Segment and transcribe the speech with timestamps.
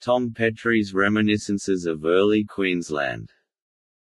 [0.00, 3.32] Tom Petrie's Reminiscences of Early Queensland.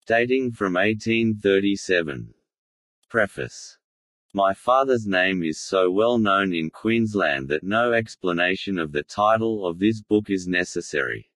[0.07, 2.35] Dating from 1837.
[3.09, 3.79] Preface.
[4.33, 9.67] My father's name is so well known in Queensland that no explanation of the title
[9.67, 11.31] of this book is necessary.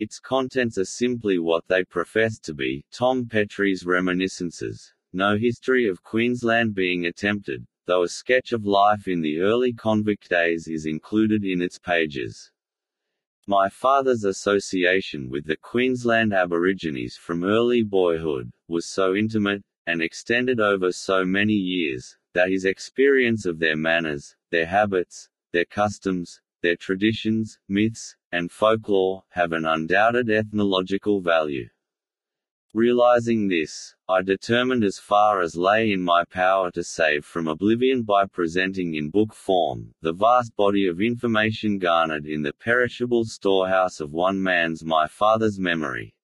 [0.00, 4.92] Its contents are simply what they profess to be, Tom Petrie's reminiscences.
[5.12, 10.28] No history of Queensland being attempted, though a sketch of life in the early convict
[10.28, 12.50] days is included in its pages.
[13.48, 20.60] My father's association with the Queensland Aborigines from early boyhood was so intimate, and extended
[20.60, 26.76] over so many years, that his experience of their manners, their habits, their customs, their
[26.76, 31.68] traditions, myths, and folklore, have an undoubted ethnological value.
[32.74, 38.02] Realizing this, I determined as far as lay in my power to save from oblivion
[38.02, 44.00] by presenting in book form, the vast body of information garnered in the perishable storehouse
[44.00, 46.14] of one man's my father's memory.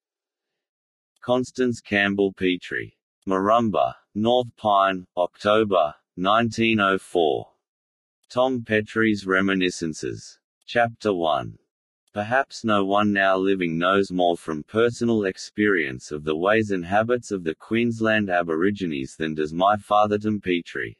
[1.21, 2.97] Constance Campbell Petrie.
[3.27, 7.47] Marumba, North Pine, October, 1904.
[8.31, 10.39] Tom Petrie's Reminiscences.
[10.65, 11.59] Chapter 1.
[12.19, 17.31] Perhaps no one now living knows more from personal experience of the ways and habits
[17.31, 20.99] of the Queensland Aborigines than does my father Tom Petrie.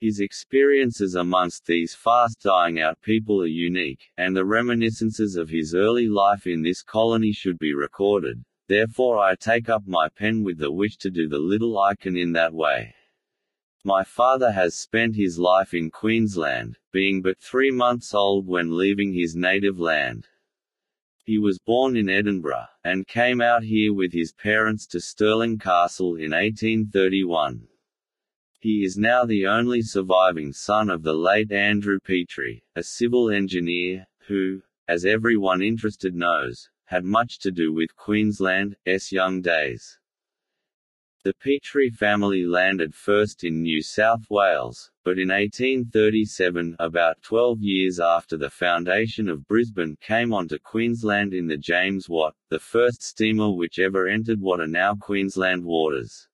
[0.00, 5.72] His experiences amongst these fast dying out people are unique, and the reminiscences of his
[5.72, 8.42] early life in this colony should be recorded.
[8.66, 12.16] Therefore I take up my pen with the wish to do the little I can
[12.16, 12.92] in that way.
[13.84, 19.12] My father has spent his life in Queensland, being but three months old when leaving
[19.12, 20.26] his native land.
[21.24, 26.16] He was born in Edinburgh, and came out here with his parents to Stirling Castle
[26.16, 27.68] in 1831.
[28.58, 34.08] He is now the only surviving son of the late Andrew Petrie, a civil engineer,
[34.26, 40.00] who, as everyone interested knows, had much to do with Queensland's young days.
[41.28, 48.00] The Petrie family landed first in New South Wales, but in 1837 about 12 years
[48.00, 53.50] after the foundation of Brisbane came onto Queensland in the James Watt, the first steamer
[53.50, 56.26] which ever entered what are now Queensland waters.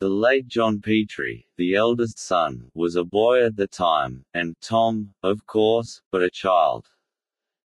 [0.00, 5.14] The late John Petrie, the eldest son, was a boy at the time, and Tom,
[5.22, 6.90] of course, but a child.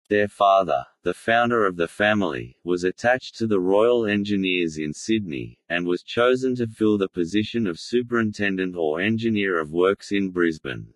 [0.08, 5.58] Their father, the founder of the family, was attached to the Royal Engineers in Sydney,
[5.68, 10.94] and was chosen to fill the position of Superintendent or Engineer of Works in Brisbane.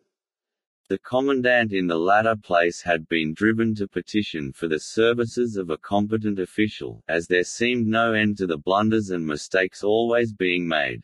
[0.89, 5.69] The commandant in the latter place had been driven to petition for the services of
[5.69, 10.67] a competent official, as there seemed no end to the blunders and mistakes always being
[10.67, 11.03] made.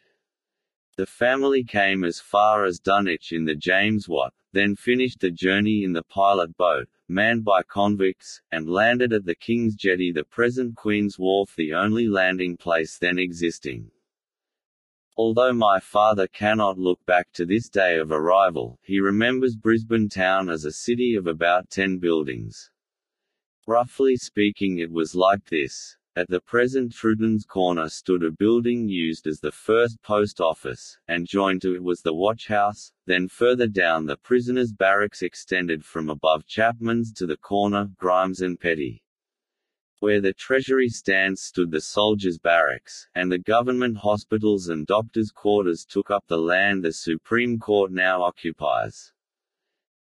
[0.98, 5.84] The family came as far as Dunwich in the James Watt, then finished the journey
[5.84, 10.74] in the pilot boat, manned by convicts, and landed at the King's Jetty the present
[10.74, 13.92] Queen's Wharf the only landing place then existing.
[15.16, 20.50] Although my father cannot look back to this day of arrival, he remembers Brisbane town
[20.50, 22.72] as a city of about ten buildings.
[23.68, 25.96] Roughly speaking it was like this.
[26.18, 31.28] At the present Trudens Corner stood a building used as the first post office, and
[31.28, 32.90] joined to it was the watch house.
[33.06, 38.58] then further down the prisoners' barracks extended from above Chapman's to the corner, Grimes and
[38.58, 39.04] Petty.
[40.00, 45.84] Where the Treasury stands stood the soldiers' barracks, and the government hospitals and doctors' quarters
[45.84, 49.12] took up the land the Supreme Court now occupies.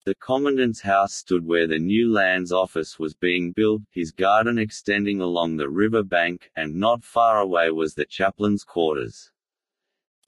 [0.06, 5.20] The Commandant's house stood where the new Lands Office was being built, his garden extending
[5.20, 9.32] along the river bank, and not far away was the chaplain's quarters.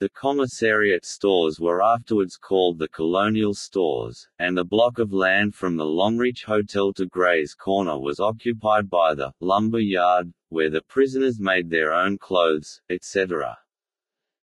[0.00, 5.76] The commissariat stores were afterwards called the Colonial Stores, and the block of land from
[5.76, 11.38] the Longreach Hotel to Gray's Corner was occupied by the lumber yard, where the prisoners
[11.38, 13.56] made their own clothes, etc.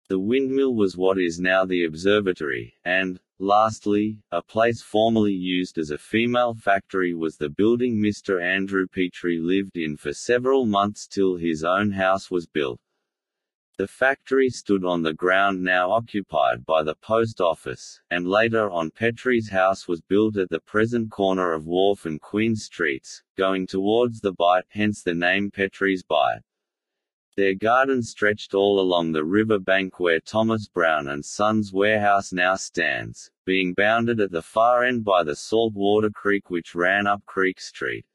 [0.08, 5.90] The windmill was what is now the observatory, and, lastly, a place formerly used as
[5.90, 8.40] a female factory was the building Mr.
[8.40, 12.80] Andrew Petrie lived in for several months till his own house was built.
[13.80, 18.92] The factory stood on the ground now occupied by the post office, and later on
[18.92, 24.20] Petrie's house was built at the present corner of Wharf and Queen Streets, going towards
[24.20, 26.44] the Bight hence the name Petrie's Bight.
[27.38, 32.56] Their garden stretched all along the river bank where Thomas Brown and Sons warehouse now
[32.56, 37.60] stands, being bounded at the far end by the Saltwater Creek which ran up Creek
[37.60, 38.06] Street.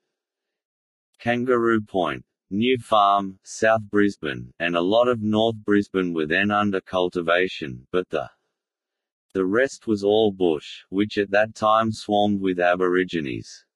[1.18, 6.80] Kangaroo Point, New Farm, South Brisbane, and a lot of North Brisbane were then under
[6.80, 8.30] cultivation, but the
[9.34, 13.66] the rest was all bush, which at that time swarmed with Aborigines.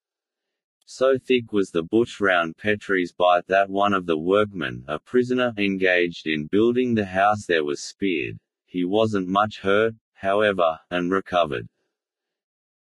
[0.86, 5.54] So thick was the bush round Petrie's Bight that one of the workmen, a prisoner
[5.56, 8.38] engaged in building the house there was speared.
[8.66, 11.68] He wasn't much hurt, however, and recovered.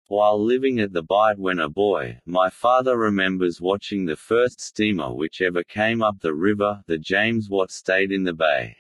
[0.10, 5.12] While living at the Bight when a boy, my father remembers watching the first steamer
[5.12, 8.78] which ever came up the river, the James Watt stayed in the bay.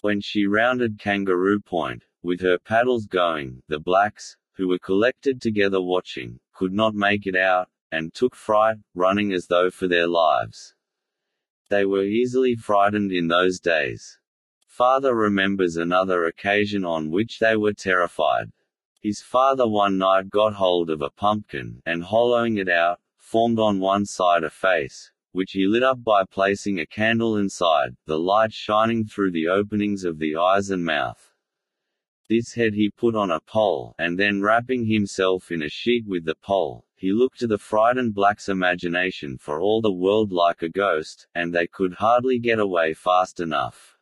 [0.00, 5.82] When she rounded Kangaroo Point, with her paddles going, the blacks, who were collected together
[5.82, 10.74] watching, could not make it out, and took fright, running as though for their lives.
[11.68, 14.18] They were easily frightened in those days.
[14.66, 18.50] Father remembers another occasion on which they were terrified.
[19.02, 23.80] His father one night got hold of a pumpkin, and hollowing it out, formed on
[23.80, 28.52] one side a face, which he lit up by placing a candle inside, the light
[28.52, 31.32] shining through the openings of the eyes and mouth.
[32.28, 36.24] This head he put on a pole, and then wrapping himself in a sheet with
[36.24, 40.68] the pole, he looked to the frightened black's imagination for all the world like a
[40.68, 43.98] ghost, and they could hardly get away fast enough.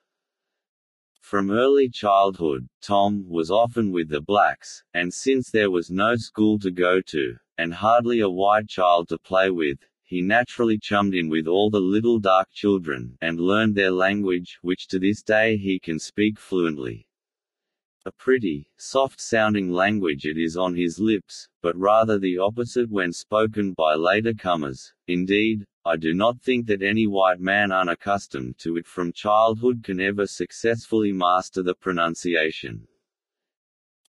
[1.19, 6.59] From early childhood, Tom was often with the blacks, and since there was no school
[6.59, 11.31] to go to, and hardly a white child to play with, he naturally chummed in
[11.31, 15.79] with all the little dark children, and learned their language, which to this day he
[15.79, 17.07] can speak fluently.
[18.07, 23.75] A pretty, soft-sounding language it is on his lips, but rather the opposite when spoken
[23.75, 24.95] by later comers.
[25.07, 30.01] Indeed, I do not think that any white man unaccustomed to it from childhood can
[30.01, 32.89] ever successfully master the pronunciation.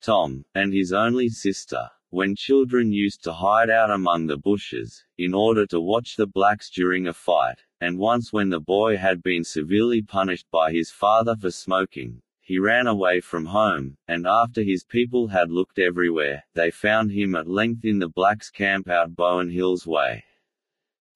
[0.02, 5.34] Tom, and his only sister, when children used to hide out among the bushes, in
[5.34, 9.44] order to watch the blacks during a fight, and once when the boy had been
[9.44, 12.22] severely punished by his father for smoking,
[12.52, 17.34] he ran away from home, and after his people had looked everywhere, they found him
[17.34, 20.26] at length in the blacks' camp out Bowen Hills Way.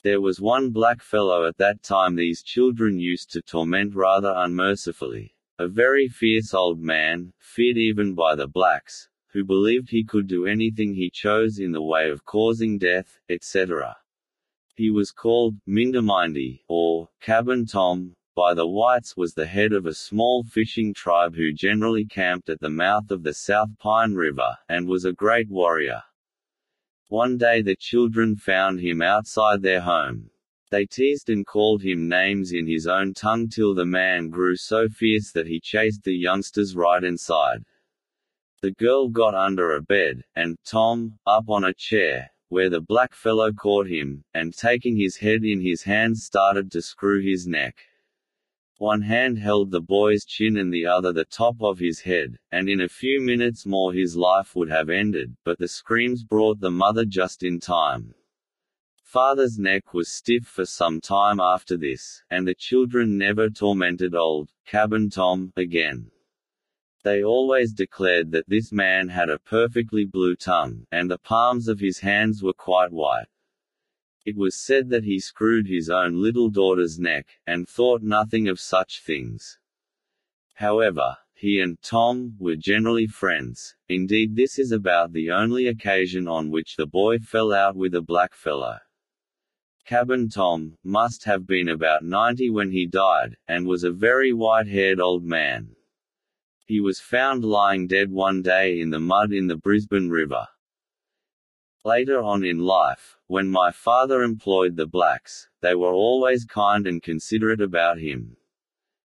[0.01, 5.35] There was one black fellow at that time these children used to torment rather unmercifully.
[5.59, 10.45] A very fierce old man, feared even by the blacks, who believed he could do
[10.45, 13.97] anything he chose in the way of causing death, etc.
[14.77, 19.93] He was called Mindermindy, or Cabin Tom, by the whites was the head of a
[19.93, 24.87] small fishing tribe who generally camped at the mouth of the South Pine River, and
[24.87, 26.03] was a great warrior.
[27.07, 30.31] One day the children found him outside their home.
[30.69, 34.89] They teased and called him names in his own tongue till the man grew so
[34.89, 37.63] fierce that he chased the youngsters right inside.
[38.61, 43.13] The girl got under a bed, and Tom, up on a chair, where the black
[43.13, 47.75] fellow caught him, and taking his head in his hands started to screw his neck.
[48.77, 52.67] One hand held the boy's chin and the other the top of his head, and
[52.67, 56.71] in a few minutes more his life would have ended, but the screams brought the
[56.71, 58.13] mother just in time.
[59.01, 64.51] Father's neck was stiff for some time after this, and the children never tormented old,
[64.65, 66.11] Cabin Tom, again.
[67.05, 71.79] They always declared that this man had a perfectly blue tongue, and the palms of
[71.79, 73.27] his hands were quite white.
[74.25, 78.59] It was said that he screwed his own little daughter's neck, and thought nothing of
[78.59, 79.59] such things.
[80.55, 83.75] However, he and Tom were generally friends.
[83.87, 88.01] Indeed, this is about the only occasion on which the boy fell out with a
[88.01, 88.79] blackfellow.
[89.85, 94.99] Cabin Tom must have been about ninety when he died, and was a very white-haired
[94.99, 95.75] old man.
[96.65, 100.47] He was found lying dead one day in the mud in the Brisbane River.
[101.85, 106.99] Later on in life, when my father employed the blacks, they were always kind and
[106.99, 108.37] considerate about him.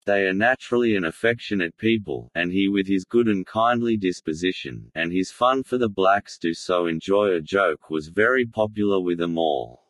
[0.05, 5.13] They are naturally an affectionate people, and he with his good and kindly disposition, and
[5.13, 9.37] his fun for the blacks to so enjoy a joke was very popular with them
[9.37, 9.85] all.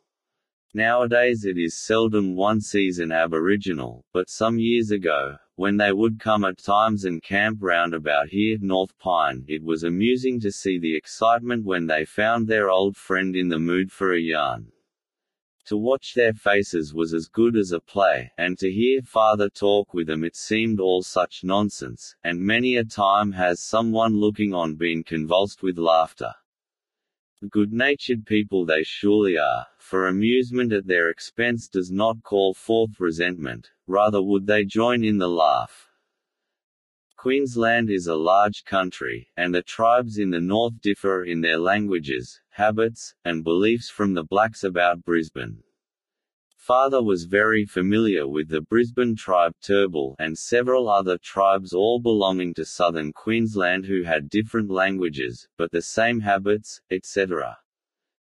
[0.75, 6.19] Nowadays it is seldom one sees an Aboriginal, but some years ago, when they would
[6.19, 10.77] come at times and camp round about here North Pine it was amusing to see
[10.77, 14.71] the excitement when they found their old friend in the mood for a yarn.
[15.65, 19.95] To watch their faces was as good as a play, and to hear father talk
[19.95, 24.75] with them it seemed all such nonsense, and many a time has someone looking on
[24.75, 26.35] been convulsed with laughter.
[27.51, 33.69] Good-natured people they surely are, for amusement at their expense does not call forth resentment,
[33.85, 35.87] rather would they join in the laugh.
[37.15, 42.41] Queensland is a large country, and the tribes in the north differ in their languages,
[42.49, 45.61] habits, and beliefs from the blacks about Brisbane.
[46.67, 52.53] Father was very familiar with the Brisbane tribe Turrbal and several other tribes all belonging
[52.55, 57.57] to southern Queensland who had different languages, but the same habits, etc.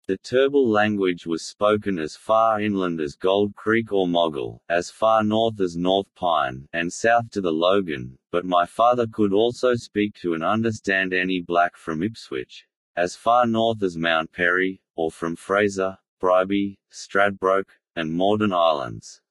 [0.07, 5.23] The Turrbal language was spoken as far inland as Gold Creek or Moggill, as far
[5.23, 10.15] north as North Pine, and south to the Logan, but my father could also speak
[10.15, 15.35] to and understand any black from Ipswich, as far north as Mount Perry, or from
[15.35, 19.21] Fraser, Bribie, Stradbroke, and Moreton Islands.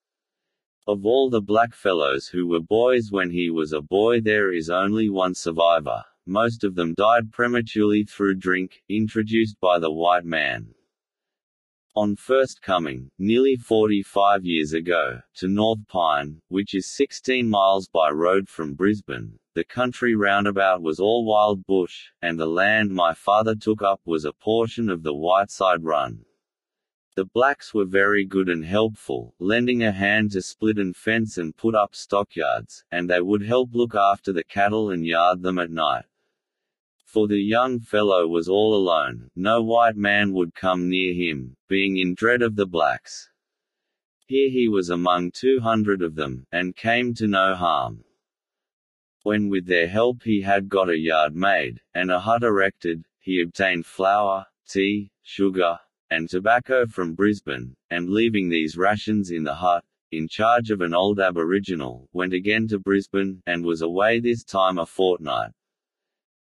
[0.86, 5.08] Of all the blackfellows who were boys when he was a boy there is only
[5.08, 10.74] one survivor, most of them died prematurely through drink, introduced by the white man.
[11.96, 18.10] On first coming, nearly 45 years ago, to North Pine, which is 16 miles by
[18.10, 23.56] road from Brisbane, the country roundabout was all wild bush, and the land my father
[23.56, 26.24] took up was a portion of the Whiteside Run.
[27.16, 31.56] The blacks were very good and helpful, lending a hand to split and fence and
[31.56, 35.70] put up stockyards, and they would help look after the cattle and yard them at
[35.70, 36.04] night.
[37.04, 41.96] For the young fellow was all alone, no white man would come near him, being
[41.96, 43.28] in dread of the blacks.
[44.26, 48.04] Here he was among two hundred of them, and came to no harm.
[49.24, 53.42] When with their help he had got a yard made, and a hut erected, he
[53.42, 59.84] obtained flour, tea, sugar, and tobacco from Brisbane, and leaving these rations in the hut,
[60.12, 64.78] in charge of an old aboriginal, went again to Brisbane, and was away this time
[64.78, 65.52] a fortnight.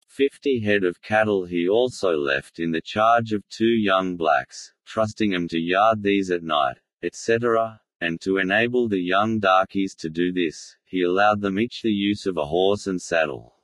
[0.06, 5.30] Fifty head of cattle he also left in the charge of two young blacks, trusting
[5.30, 10.32] them to yard these at night, etc., and to enable the young darkies to do
[10.32, 13.54] this, he allowed them each the use of a horse and saddle.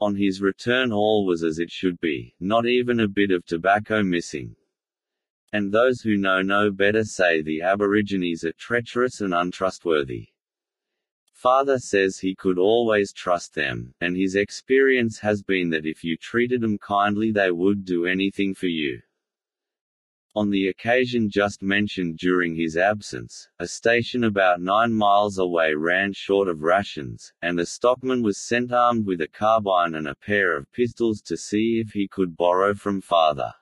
[0.00, 4.02] On his return all was as it should be, not even a bit of tobacco
[4.02, 4.56] missing.
[5.52, 10.28] And those who know no better say the Aborigines are treacherous and untrustworthy.
[11.32, 16.16] Father says he could always trust them, and his experience has been that if you
[16.16, 19.00] treated them kindly they would do anything for you.
[20.34, 26.12] On the occasion just mentioned during his absence, a station about nine miles away ran
[26.12, 30.56] short of rations, and the stockman was sent armed with a carbine and a pair
[30.56, 33.54] of pistols to see if he could borrow from father.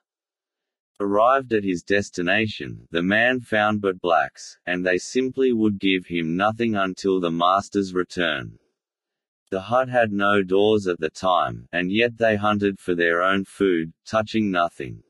[0.98, 6.36] Arrived at his destination, the man found but blacks, and they simply would give him
[6.36, 8.58] nothing until the master's return.
[9.50, 13.44] The hut had no doors at the time, and yet they hunted for their own
[13.44, 15.02] food, touching nothing.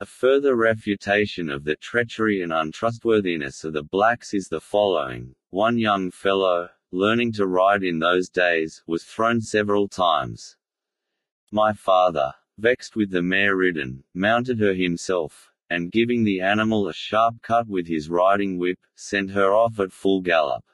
[0.00, 5.34] A further refutation of the treachery and untrustworthiness of the blacks is the following.
[5.50, 10.56] One young fellow, learning to ride in those days, was thrown several times.
[11.50, 16.92] My father, vexed with the mare ridden, mounted her himself, and giving the animal a
[16.92, 20.64] sharp cut with his riding whip, sent her off at full gallop.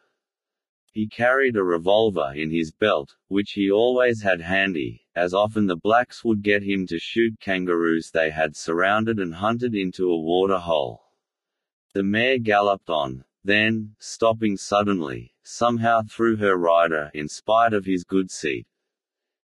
[0.93, 5.77] He carried a revolver in his belt, which he always had handy, as often the
[5.77, 10.59] blacks would get him to shoot kangaroos they had surrounded and hunted into a water
[10.59, 11.03] hole.
[11.93, 18.05] The mare galloped on, then, stopping suddenly, somehow threw her rider in spite of his
[18.05, 18.67] good seat,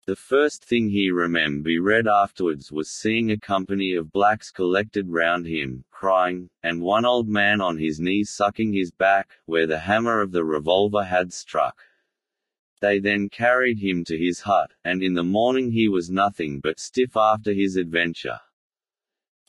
[0.07, 5.47] the first thing he remember read afterwards was seeing a company of blacks collected round
[5.47, 10.21] him, crying, and one old man on his knees sucking his back, where the hammer
[10.21, 11.81] of the revolver had struck.
[12.81, 16.79] They then carried him to his hut, and in the morning he was nothing but
[16.79, 18.41] stiff after his adventure.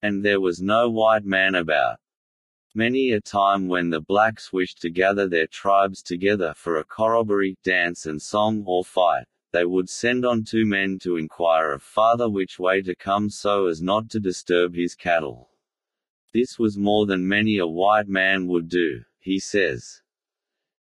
[0.03, 1.99] And there was no white man about.
[2.75, 7.57] Many a time when the blacks wished to gather their tribes together for a corroboree,
[7.63, 12.29] dance and song or fight, they would send on two men to inquire of father
[12.29, 15.49] which way to come so as not to disturb his cattle.
[16.35, 20.03] This was more than many a white man would do, he says.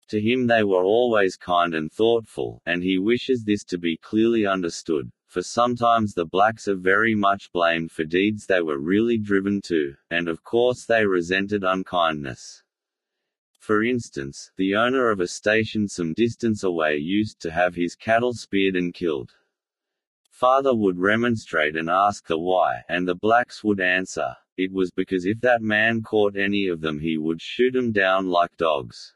[0.07, 4.47] To him they were always kind and thoughtful, and he wishes this to be clearly
[4.47, 9.61] understood, for sometimes the blacks are very much blamed for deeds they were really driven
[9.65, 12.63] to, and of course they resented unkindness.
[13.65, 18.31] For instance, the owner of a station some distance away used to have his cattle
[18.31, 19.31] speared and killed.
[20.29, 25.25] Father would remonstrate and ask the why, and the blacks would answer, it was because
[25.25, 29.15] if that man caught any of them he would shoot 'em down like dogs.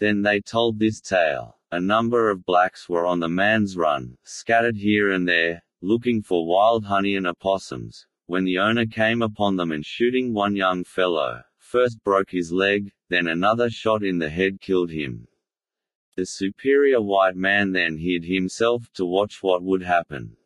[0.00, 1.60] Then they told this tale.
[1.70, 6.44] A number of blacks were on the man's run, scattered here and there, looking for
[6.44, 11.44] wild honey and opossums, when the owner came upon them and shooting one young fellow,
[11.56, 15.28] first broke his leg, then another shot in the head killed him.
[16.16, 20.36] The superior white man then hid himself to watch what would happen.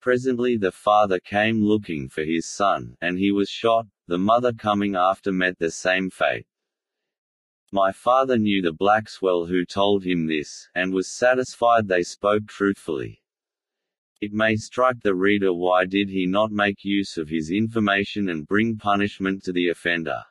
[0.00, 4.96] Presently the father came looking for his son, and he was shot, the mother coming
[4.96, 6.46] after met the same fate.
[7.70, 12.46] My father knew the blacks well who told him this, and was satisfied they spoke
[12.46, 13.22] truthfully.
[14.20, 18.46] It may strike the reader why did he not make use of his information and
[18.46, 20.24] bring punishment to the offender.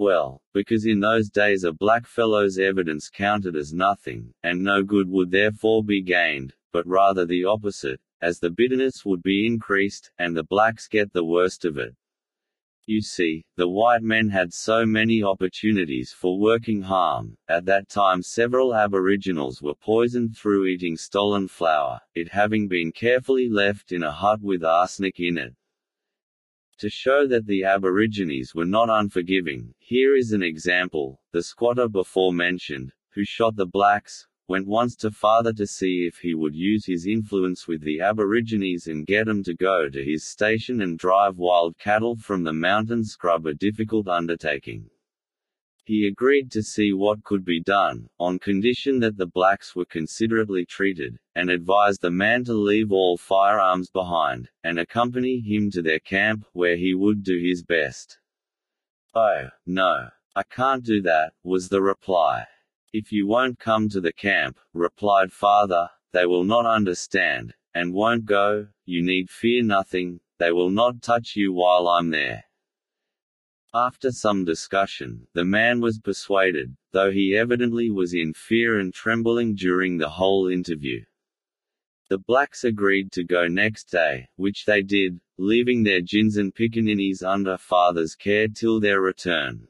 [0.00, 5.30] Well, because in those days a blackfellow's evidence counted as nothing, and no good would
[5.30, 10.42] therefore be gained, but rather the opposite, as the bitterness would be increased, and the
[10.42, 11.94] blacks get the worst of it.
[12.86, 17.36] You see, the white men had so many opportunities for working harm.
[17.46, 23.50] At that time, several Aboriginals were poisoned through eating stolen flour, it having been carefully
[23.50, 25.54] left in a hut with arsenic in it.
[26.80, 31.20] To show that the Aborigines were not unforgiving, here is an example.
[31.30, 36.16] The squatter before mentioned, who shot the blacks, went once to father to see if
[36.16, 40.24] he would use his influence with the Aborigines and get them to go to his
[40.24, 44.88] station and drive wild cattle from the mountain scrub a difficult undertaking.
[45.90, 50.64] He agreed to see what could be done, on condition that the blacks were considerately
[50.64, 55.98] treated, and advised the man to leave all firearms behind, and accompany him to their
[55.98, 58.20] camp, where he would do his best.
[59.16, 60.10] Oh, no.
[60.36, 62.46] I can't do that, was the reply.
[62.92, 68.26] If you won't come to the camp, replied father, they will not understand, and won't
[68.26, 72.44] go, you need fear nothing, they will not touch you while I'm there.
[73.72, 79.54] After some discussion, the man was persuaded, though he evidently was in fear and trembling
[79.54, 81.04] during the whole interview.
[82.08, 87.22] The blacks agreed to go next day, which they did, leaving their gins and pickaninnies
[87.22, 89.68] under father's care till their return.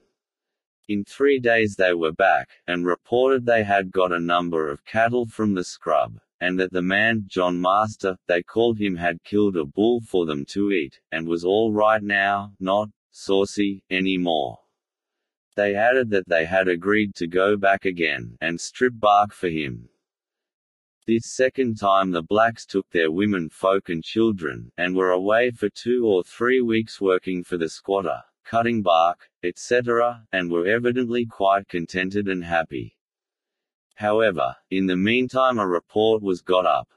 [0.88, 5.26] In three days they were back, and reported they had got a number of cattle
[5.26, 9.66] from the scrub, and that the man, John Master, they called him had killed a
[9.66, 14.58] bull for them to eat, and was all right now, not, saucy, anymore.
[15.56, 19.88] They added that they had agreed to go back again, and strip bark for him.
[21.06, 25.68] This second time the blacks took their women folk and children, and were away for
[25.68, 31.68] two or three weeks working for the squatter, cutting bark, etc., and were evidently quite
[31.68, 32.96] contented and happy.
[33.96, 36.88] However, in the meantime a report was got up,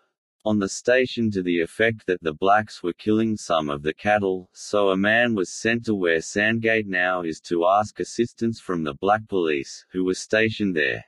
[0.45, 4.49] on the station to the effect that the blacks were killing some of the cattle,
[4.51, 8.93] so a man was sent to where Sandgate now is to ask assistance from the
[8.93, 11.05] black police, who were stationed there.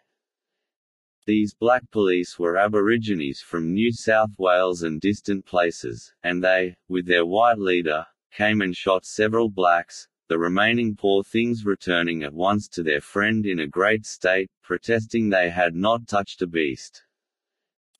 [1.25, 7.05] These black police were Aborigines from New South Wales and distant places, and they, with
[7.05, 12.67] their white leader, came and shot several blacks, the remaining poor things returning at once
[12.67, 17.04] to their friend in a great state, protesting they had not touched a beast.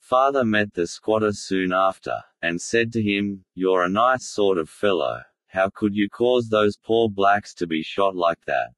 [0.06, 4.70] Father met the squatter soon after, and said to him, You're a nice sort of
[4.70, 8.76] fellow, how could you cause those poor blacks to be shot like that?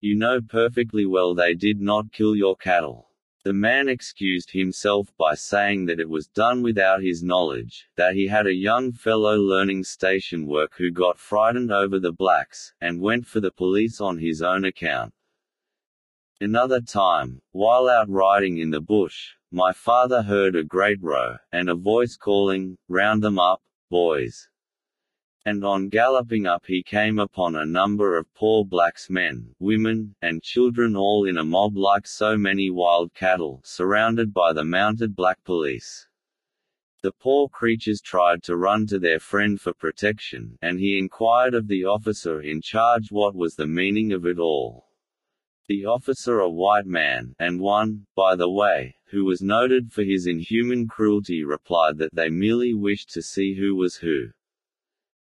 [0.00, 3.10] You know perfectly well they did not kill your cattle.
[3.44, 8.26] The man excused himself by saying that it was done without his knowledge, that he
[8.26, 13.28] had a young fellow learning station work who got frightened over the blacks, and went
[13.28, 15.14] for the police on his own account.
[16.40, 21.68] Another time, while out riding in the bush, my father heard a great row, and
[21.68, 23.60] a voice calling, Round them up,
[23.90, 24.48] boys!
[25.44, 30.42] And on galloping up he came upon a number of poor blacks men, women, and
[30.42, 35.44] children all in a mob like so many wild cattle, surrounded by the mounted black
[35.44, 36.08] police.
[37.02, 41.66] The poor creatures tried to run to their friend for protection, and he inquired of
[41.66, 44.91] the officer in charge what was the meaning of it all.
[45.68, 50.26] The officer a white man, and one, by the way, who was noted for his
[50.26, 54.30] inhuman cruelty replied that they merely wished to see who was who.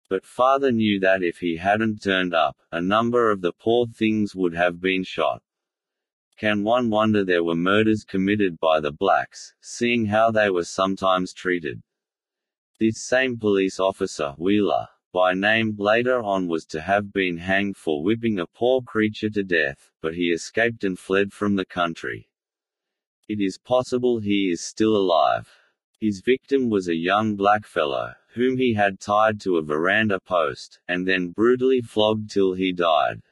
[0.08, 4.34] But father knew that if he hadn't turned up, a number of the poor things
[4.34, 5.42] would have been shot.
[6.36, 11.32] Can one wonder there were murders committed by the blacks, seeing how they were sometimes
[11.32, 11.82] treated?
[12.78, 18.04] This same police officer, Wheeler, by name, later on was to have been hanged for
[18.04, 22.28] whipping a poor creature to death, but he escaped and fled from the country.
[23.26, 25.48] It is possible he is still alive.
[25.98, 31.08] His victim was a young blackfellow, whom he had tied to a veranda post, and
[31.08, 33.22] then brutally flogged till he died.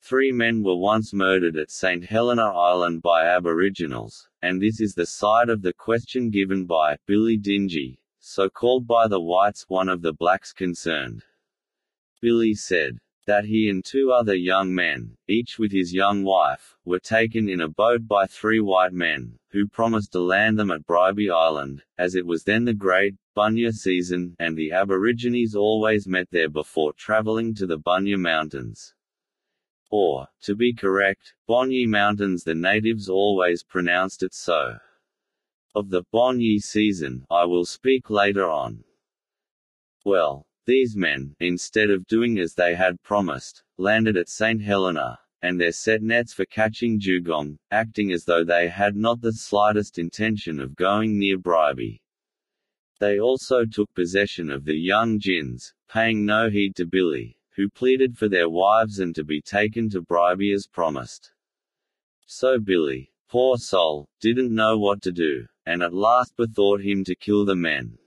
[0.00, 2.04] Three men were once murdered at St.
[2.04, 7.36] Helena Island by Aboriginals, and this is the side of the question given by Billy
[7.36, 11.22] Dingy, so called by the whites one of the blacks concerned.
[12.20, 16.98] Billy said that he and two other young men, each with his young wife, were
[16.98, 21.30] taken in a boat by three white men, who promised to land them at Bribie
[21.30, 26.50] Island, as it was then the great, Bunya season, and the Aborigines always met there
[26.50, 28.92] before traveling to the Bunya Mountains.
[29.88, 34.78] Or, to be correct, Bonyi Mountains the natives always pronounced it so.
[35.76, 38.82] Of the Bon season, I will speak later on.
[40.06, 44.62] Well, these men, instead of doing as they had promised, landed at St.
[44.62, 49.34] Helena, and there set nets for catching dugong, acting as though they had not the
[49.34, 52.00] slightest intention of going near Bribie.
[52.98, 58.16] They also took possession of the young gins, paying no heed to Billy, who pleaded
[58.16, 61.32] for their wives and to be taken to Bribie as promised.
[62.24, 67.14] So Billy, poor soul, didn't know what to do, and at last bethought him to
[67.14, 67.98] kill the men.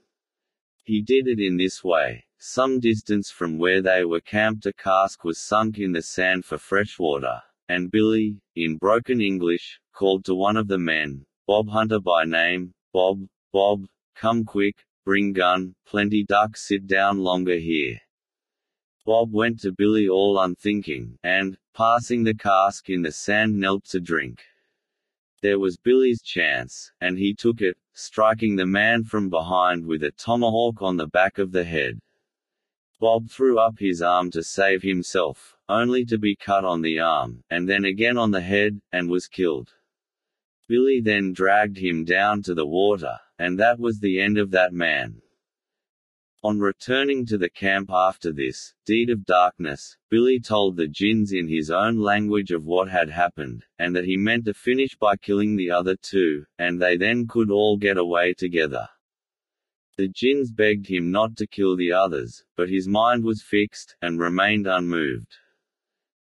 [0.82, 2.24] He did it in this way.
[2.38, 6.56] Some distance from where they were camped a cask was sunk in the sand for
[6.56, 12.00] fresh water, and Billy, in broken English, called to one of the men, Bob Hunter
[12.00, 18.00] by name, Bob, Bob, come quick, bring gun, plenty duck sit down longer here.
[19.04, 24.00] Bob went to Billy all unthinking, and, passing the cask in the sand knelt to
[24.00, 24.42] drink.
[25.42, 30.10] There was Billy's chance, and he took it, striking the man from behind with a
[30.10, 32.00] tomahawk on the back of the head.
[33.00, 37.42] Bob threw up his arm to save himself, only to be cut on the arm,
[37.48, 39.72] and then again on the head, and was killed.
[40.68, 44.74] Billy then dragged him down to the water, and that was the end of that
[44.74, 45.22] man.
[46.42, 51.48] On returning to the camp after this deed of darkness, Billy told the gins in
[51.48, 55.56] his own language of what had happened, and that he meant to finish by killing
[55.56, 58.88] the other two, and they then could all get away together.
[59.98, 64.18] The gins begged him not to kill the others, but his mind was fixed, and
[64.18, 65.36] remained unmoved.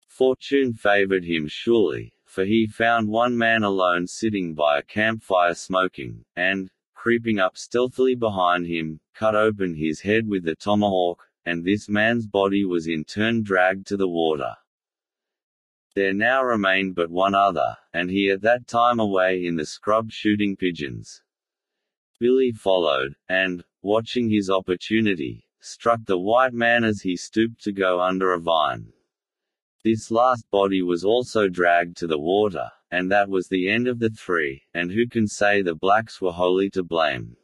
[0.07, 6.23] Fortune favored him surely, for he found one man alone sitting by a campfire smoking,
[6.35, 6.69] and,
[7.03, 12.25] creeping up stealthily behind him, cut open his head with the tomahawk, and this man's
[12.25, 14.55] body was in turn dragged to the water.
[15.95, 20.13] There now remained but one other, and he at that time away in the scrub
[20.13, 21.21] shooting pigeons.
[22.21, 27.99] Billy followed, and, watching his opportunity, struck the white man as he stooped to go
[27.99, 28.93] under a vine.
[29.83, 33.99] This last body was also dragged to the water, and that was the end of
[33.99, 37.35] the three, and who can say the blacks were wholly to blame?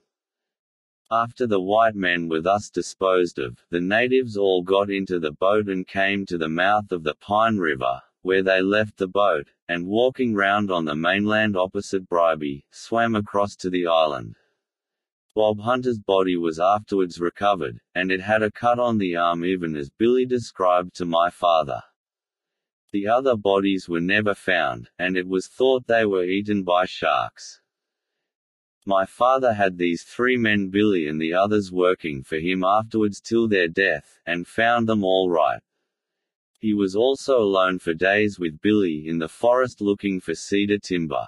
[1.12, 5.68] After the white men were thus disposed of, the natives all got into the boat
[5.68, 9.88] and came to the mouth of the Pine River, where they left the boat, and
[9.88, 14.38] walking round on the mainland opposite Bribie, swam across to the island.
[15.36, 19.76] Bob Hunter's body was afterwards recovered, and it had a cut on the arm even
[19.76, 21.82] as Billy described to my father.
[22.92, 27.62] The other bodies were never found, and it was thought they were eaten by sharks.
[28.84, 33.48] My father had these three men Billy and the others working for him afterwards till
[33.48, 35.62] their death, and found them all right.
[36.60, 41.28] He was also alone for days with Billy in the forest looking for cedar timber.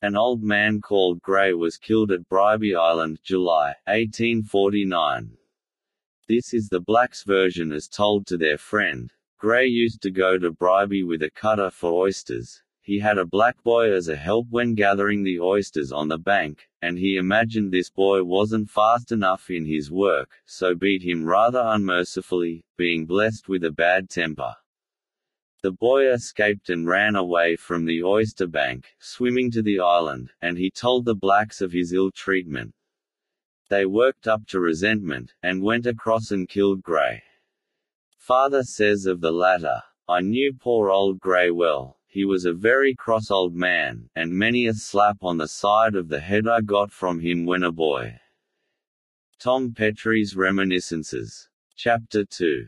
[0.00, 5.36] An old man called Gray was killed at Bribie Island, July, 1849.
[6.28, 9.12] This is the blacks' version as told to their friend,
[9.44, 12.62] Gray used to go to Bribie with a cutter for oysters.
[12.80, 16.66] He had a black boy as a help when gathering the oysters on the bank,
[16.80, 21.62] and he imagined this boy wasn't fast enough in his work, so beat him rather
[21.62, 24.54] unmercifully, being blessed with a bad temper.
[25.62, 30.56] The boy escaped and ran away from the oyster bank, swimming to the island, and
[30.56, 32.72] he told the blacks of his ill treatment.
[33.68, 37.24] They worked up to resentment, and went across and killed Gray.
[38.26, 42.94] Father says of the latter, I knew poor old Gray well, he was a very
[42.94, 46.90] cross old man, and many a slap on the side of the head I got
[46.90, 48.18] from him when a boy.
[49.38, 51.50] Tom Petrie's Reminiscences.
[51.76, 52.66] Chapter 2.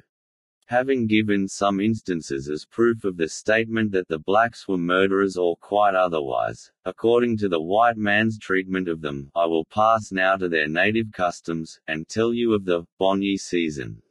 [0.66, 5.56] Having given some instances as proof of the statement that the blacks were murderers or
[5.56, 10.50] quite otherwise, according to the white man's treatment of them, I will pass now to
[10.50, 14.02] their native customs, and tell you of the Bonyi season.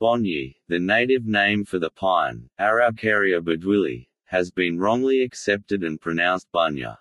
[0.00, 6.50] Bonyi, the native name for the pine, Araucaria bidwilli, has been wrongly accepted and pronounced
[6.54, 6.96] bunya.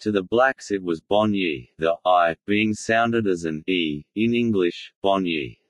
[0.00, 4.92] To the blacks it was Bonyi, the i being sounded as an e in English,
[5.04, 5.60] Bonyi.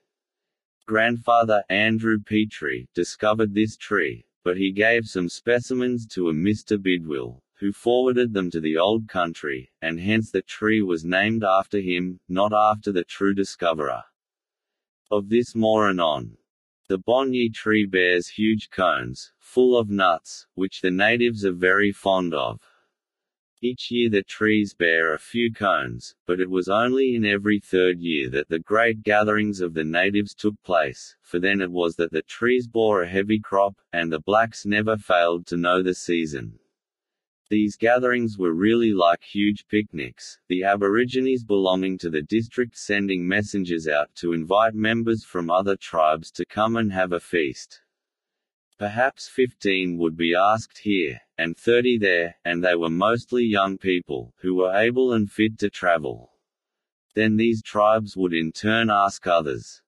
[0.87, 6.79] Grandfather Andrew Petrie discovered this tree, but he gave some specimens to a Mr.
[6.79, 11.79] Bidwill, who forwarded them to the old country, and hence the tree was named after
[11.79, 14.03] him, not after the true discoverer.
[15.11, 16.37] Of this more anon.
[16.87, 22.33] The Bonyi tree bears huge cones, full of nuts, which the natives are very fond
[22.33, 22.59] of.
[23.61, 27.99] Each year the trees bear a few cones, but it was only in every third
[27.99, 32.11] year that the great gatherings of the natives took place, for then it was that
[32.11, 36.57] the trees bore a heavy crop, and the blacks never failed to know the season.
[37.47, 43.87] These gatherings were really like huge picnics, the Aborigines belonging to the district sending messengers
[43.87, 47.81] out to invite members from other tribes to come and have a feast.
[48.79, 54.33] Perhaps 15 would be asked here, and 30 there, and they were mostly young people,
[54.37, 56.31] who were able and fit to travel.
[57.13, 59.83] Then these tribes would in turn ask others.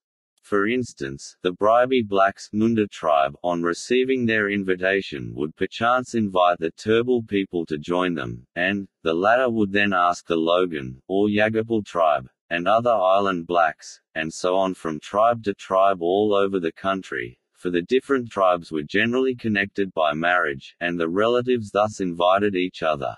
[0.48, 6.72] For instance, the Bribie Blacks Ngunda tribe, on receiving their invitation would perchance invite the
[6.72, 11.86] Turrbal people to join them, and, the latter would then ask the Logan, or Yaggapal
[11.86, 16.72] tribe, and other island blacks, and so on from tribe to tribe all over the
[16.72, 22.56] country, for the different tribes were generally connected by marriage, and the relatives thus invited
[22.56, 23.18] each other.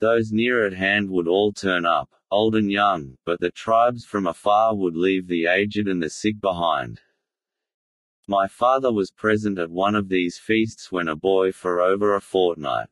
[0.00, 4.26] Those near at hand would all turn up, old and young, but the tribes from
[4.26, 6.98] afar would leave the aged and the sick behind.
[8.26, 12.20] My father was present at one of these feasts when a boy for over a
[12.22, 12.88] fortnight.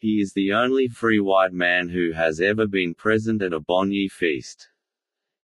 [0.00, 4.08] He is the only free white man who has ever been present at a Bonyi
[4.10, 4.68] feast.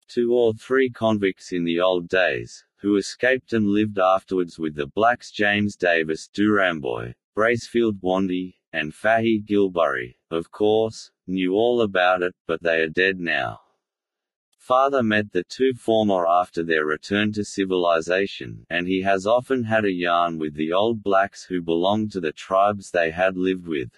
[0.06, 4.88] Two or three convicts in the old days, who escaped and lived afterwards with the
[4.88, 12.34] blacks James Davis Duramboy, Bracefield Wandy, and Fahy Gilbury, of course, knew all about it,
[12.44, 13.60] but they are dead now.
[14.58, 19.84] Father met the two former after their return to civilization, and he has often had
[19.84, 23.90] a yarn with the old blacks who belonged to the tribes they had lived with.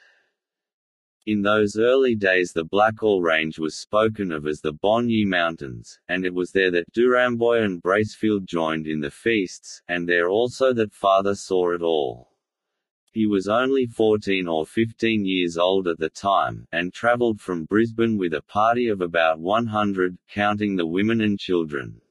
[1.24, 6.26] In those early days the Blackall Range was spoken of as the Bonyi Mountains, and
[6.26, 10.92] it was there that Duramboy and Bracefield joined in the feasts, and there also that
[10.92, 12.35] father saw it all.
[13.16, 18.18] He was only 14 or 15 years old at the time, and travelled from Brisbane
[18.18, 22.02] with a party of about 100, counting the women and children.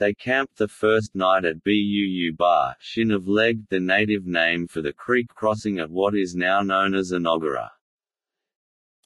[0.00, 4.80] They camped the first night at Buu Bar, Shin of Leg, the native name for
[4.80, 7.72] the creek crossing at what is now known as Enoggera.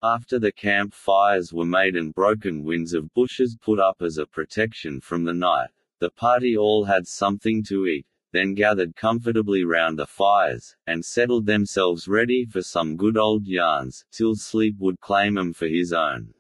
[0.00, 4.24] After the camp fires were made and broken winds of bushes put up as a
[4.24, 9.98] protection from the night, the party all had something to eat, then gathered comfortably round
[9.98, 15.38] the fires, and settled themselves ready for some good old yarns, till sleep would claim
[15.38, 16.34] 'em for his own.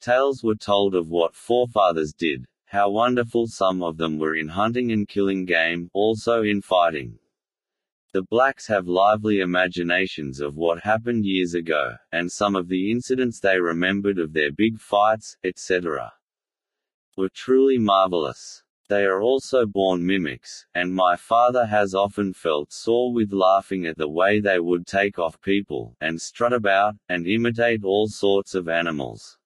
[0.00, 4.92] Tales were told of what forefathers did, how wonderful some of them were in hunting
[4.92, 7.18] and killing game, also in fighting.
[8.12, 13.40] The blacks have lively imaginations of what happened years ago, and some of the incidents
[13.40, 16.12] they remembered of their big fights, etc.,
[17.16, 18.61] were truly marvelous.
[18.92, 23.96] They are also born mimics, and my father has often felt sore with laughing at
[23.96, 28.68] the way they would take off people, and strut about, and imitate all sorts of
[28.68, 29.38] animals.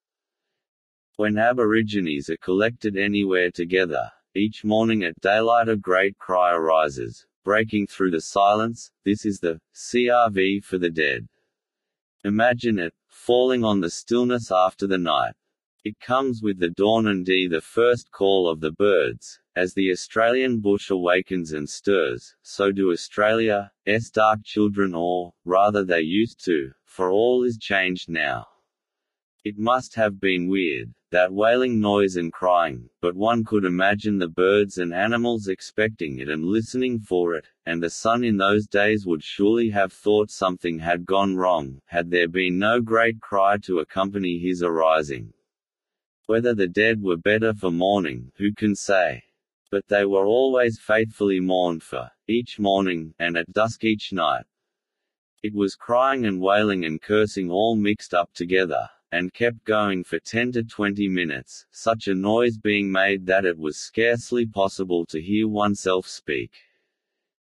[1.15, 7.87] When Aborigines are collected anywhere together, each morning at daylight a great cry arises, breaking
[7.87, 11.29] through the silence, this is the CRV for the dead.
[12.25, 15.35] Imagine it, falling on the stillness after the night.
[15.89, 19.39] It comes with the dawn and d the first call of the birds.
[19.55, 26.01] As the Australian bush awakens and stirs, so do Australia's dark children or, rather they
[26.01, 28.49] used to, for all is changed now.
[29.45, 34.27] It must have been weird, that wailing noise and crying, but one could imagine the
[34.27, 39.07] birds and animals expecting it and listening for it, and the sun in those days
[39.07, 43.79] would surely have thought something had gone wrong, had there been no great cry to
[43.79, 45.33] accompany his arising.
[46.27, 49.23] Whether the dead were better for mourning, who can say?
[49.71, 54.45] But they were always faithfully mourned for, each morning, and at dusk each night.
[55.45, 60.19] It was crying and wailing and cursing all mixed up together, and kept going for
[60.19, 65.23] 10 to 20 minutes, such a noise being made that it was scarcely possible to
[65.23, 66.51] hear oneself speak.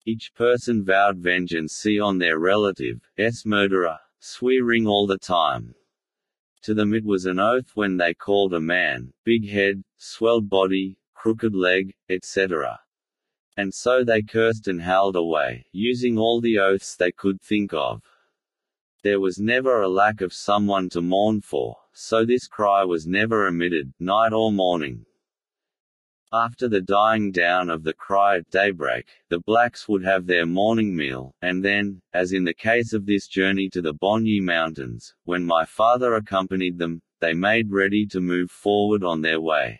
[0.05, 5.77] Each person vowed vengeance on their relative, s murderer, swearing all the time.
[6.65, 10.97] To them it was an oath when they called a man, big head, swelled body,
[11.13, 12.81] crooked leg, etc.
[13.55, 18.01] And so they cursed and howled away, using all the oaths they could think of.
[19.03, 23.47] There was never a lack of someone to mourn for, so this cry was never
[23.47, 25.05] omitted, night or morning.
[26.37, 30.97] After the dying down of the cry at daybreak, the blacks would have their morning
[30.97, 35.45] meal, and then, as in the case of this journey to the Bonyi Mountains, when
[35.45, 39.79] my father accompanied them, they made ready to move forward on their way.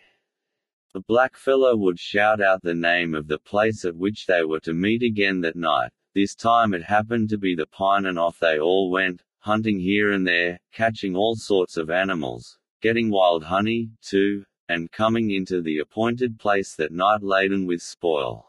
[0.93, 4.73] The blackfellow would shout out the name of the place at which they were to
[4.73, 5.91] meet again that night.
[6.13, 10.13] This time it happened to be the pine and off they all went, hunting here
[10.13, 15.79] and there, catching all sorts of animals, getting wild honey, too, and coming into the
[15.79, 18.47] appointed place that night laden with spoil.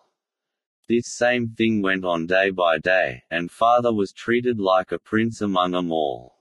[0.88, 5.40] This same thing went on day by day, and father was treated like a prince
[5.40, 6.36] among them all.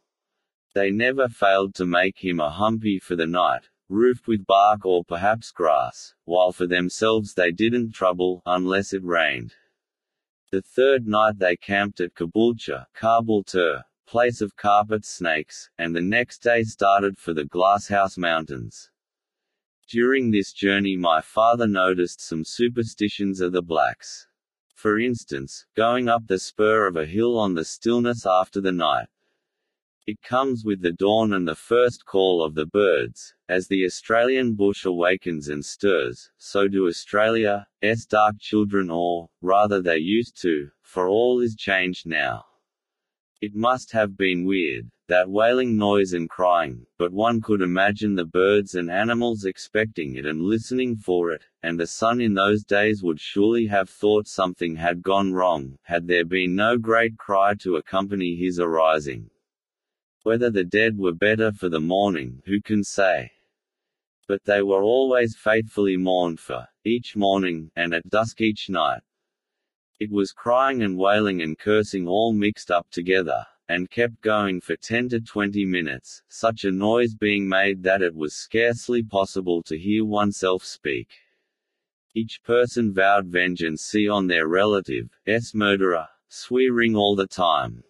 [0.75, 5.03] They never failed to make him a humpy for the night, roofed with bark or
[5.03, 9.55] perhaps grass, while for themselves they didn't trouble, unless it rained.
[10.51, 13.45] The third night they camped at Kabulcha, Kabul
[14.05, 18.91] place of carpet snakes, and the next day started for the Glasshouse Mountains.
[19.87, 24.27] During this journey my father noticed some superstitions of the blacks.
[24.73, 29.09] For instance, going up the spur of a hill on the stillness after the night.
[30.07, 33.35] It comes with the dawn and the first call of the birds.
[33.47, 39.97] As the Australian bush awakens and stirs, so do Australia's dark children or, rather they
[39.97, 42.45] used to, for all is changed now.
[43.41, 48.25] It must have been weird, that wailing noise and crying, but one could imagine the
[48.25, 53.03] birds and animals expecting it and listening for it, and the sun in those days
[53.03, 57.75] would surely have thought something had gone wrong, had there been no great cry to
[57.75, 59.29] accompany his arising.
[60.23, 63.33] Whether the dead were better for the morning, who can say?
[64.27, 69.01] But they were always faithfully mourned for, each morning, and at dusk each night.
[69.97, 74.75] It was crying and wailing and cursing all mixed up together, and kept going for
[74.75, 79.77] 10 to 20 minutes, such a noise being made that it was scarcely possible to
[79.77, 81.07] hear oneself speak.
[82.13, 87.85] Each person vowed vengeance on their relative, s murderer, swearing all the time.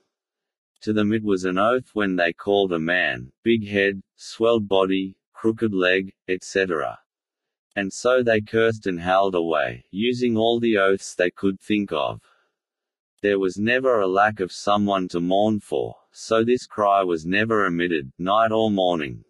[0.81, 5.17] To them it was an oath when they called a man, big head, swelled body,
[5.33, 6.99] crooked leg, etc
[7.75, 12.21] and so they cursed and howled away, using all the oaths they could think of.
[13.21, 17.65] There was never a lack of someone to mourn for, so this cry was never
[17.65, 19.23] omitted, night or morning.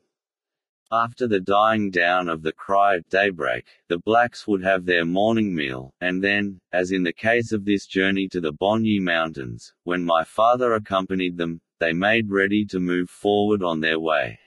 [0.91, 5.55] After the dying down of the cry at daybreak, the blacks would have their morning
[5.55, 10.05] meal, and then, as in the case of this journey to the Bonyi Mountains, when
[10.05, 14.37] my father accompanied them, they made ready to move forward on their way.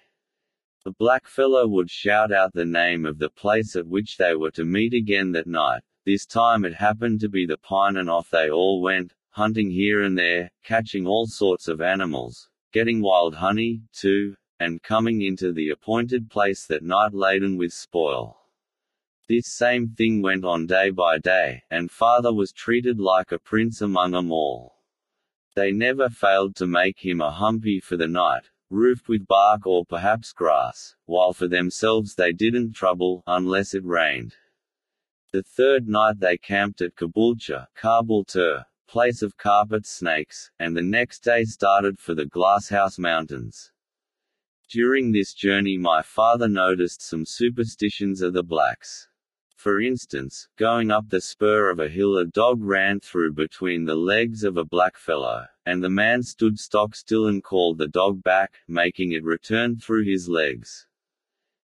[0.84, 4.64] The blackfellow would shout out the name of the place at which they were to
[4.64, 5.82] meet again that night.
[6.06, 10.02] This time it happened to be the pine and off they all went, hunting here
[10.02, 15.70] and there, catching all sorts of animals, getting wild honey, too, and coming into the
[15.70, 18.36] appointed place that night laden with spoil.
[19.28, 23.80] This same thing went on day by day, and father was treated like a prince
[23.80, 24.76] among them all.
[25.54, 29.84] They never failed to make him a humpy for the night, roofed with bark or
[29.84, 34.34] perhaps grass, while for themselves they didn't trouble, unless it rained.
[35.32, 38.24] The third night they camped at Kabulcha, Kabul
[38.86, 43.70] place of carpet snakes, and the next day started for the Glasshouse Mountains.
[44.70, 49.08] During this journey my father noticed some superstitions of the blacks.
[49.58, 53.96] For instance, going up the spur of a hill a dog ran through between the
[53.96, 58.60] legs of a blackfellow, and the man stood stock still and called the dog back,
[58.68, 60.86] making it return through his legs.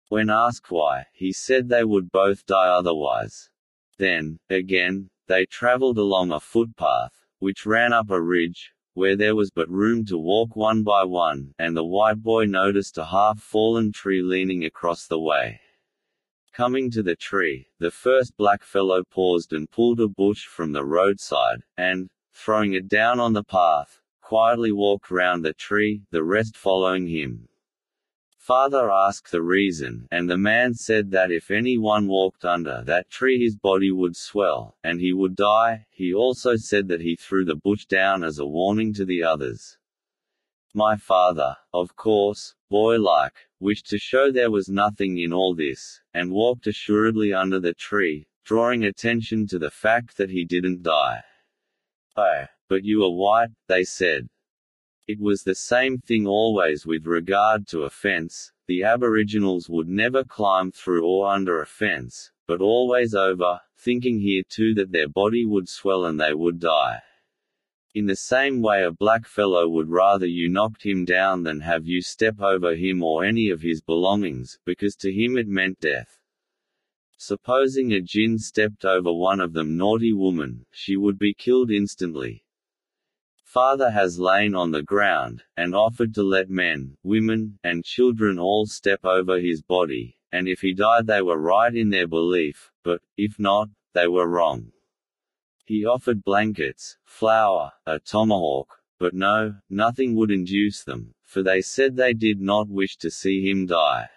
[0.08, 3.50] When asked why, he said they would both die otherwise.
[3.98, 9.52] Then, again, they travelled along a footpath, which ran up a ridge, where there was
[9.52, 14.22] but room to walk one by one, and the white boy noticed a half-fallen tree
[14.22, 15.60] leaning across the way.
[16.56, 21.60] Coming to the tree, the first blackfellow paused and pulled a bush from the roadside,
[21.76, 27.08] and, throwing it down on the path, quietly walked round the tree, the rest following
[27.08, 27.50] him.
[28.38, 33.10] Father asked the reason, and the man said that if any one walked under that
[33.10, 35.84] tree his body would swell, and he would die.
[35.90, 39.76] He also said that he threw the bush down as a warning to the others.
[40.76, 46.30] My father, of course, boy-like, wished to show there was nothing in all this, and
[46.30, 51.24] walked assuredly under the tree, drawing attention to the fact that he didn't die.
[52.14, 54.28] Oh, but you are white, they said.
[55.08, 60.24] It was the same thing always with regard to a fence, the aboriginals would never
[60.24, 65.46] climb through or under a fence, but always over, thinking here too that their body
[65.46, 67.00] would swell and they would die.
[67.96, 72.02] In the same way a blackfellow would rather you knocked him down than have you
[72.02, 76.20] step over him or any of his belongings, because to him it meant death.
[77.16, 82.44] Supposing a gin stepped over one of them naughty woman, she would be killed instantly.
[83.42, 88.66] Father has lain on the ground, and offered to let men, women, and children all
[88.66, 93.00] step over his body, and if he died they were right in their belief, but,
[93.16, 94.70] if not, they were wrong.
[95.66, 98.68] He offered blankets, flour, a tomahawk,
[99.00, 103.50] but no, nothing would induce them, for they said they did not wish to see
[103.50, 104.08] him die.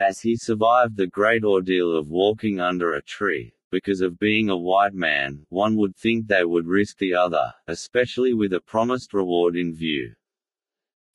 [0.00, 4.56] As he survived the great ordeal of walking under a tree, because of being a
[4.56, 9.56] white man, one would think they would risk the other, especially with a promised reward
[9.56, 10.14] in view.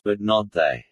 [0.03, 0.85] But not they.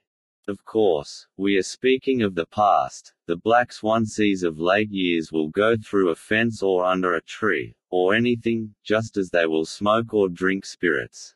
[0.47, 5.32] Of course, we are speaking of the past, the blacks one sees of late years
[5.32, 9.65] will go through a fence or under a tree, or anything, just as they will
[9.65, 11.35] smoke or drink spirits.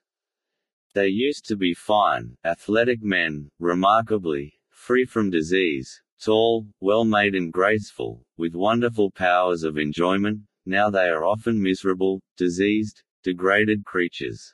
[0.94, 8.26] They used to be fine, athletic men, remarkably, free from disease, tall, well-made and graceful,
[8.38, 14.54] with wonderful powers of enjoyment, now they are often miserable, diseased, degraded creatures.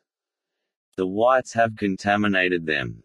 [0.96, 3.04] The whites have contaminated them,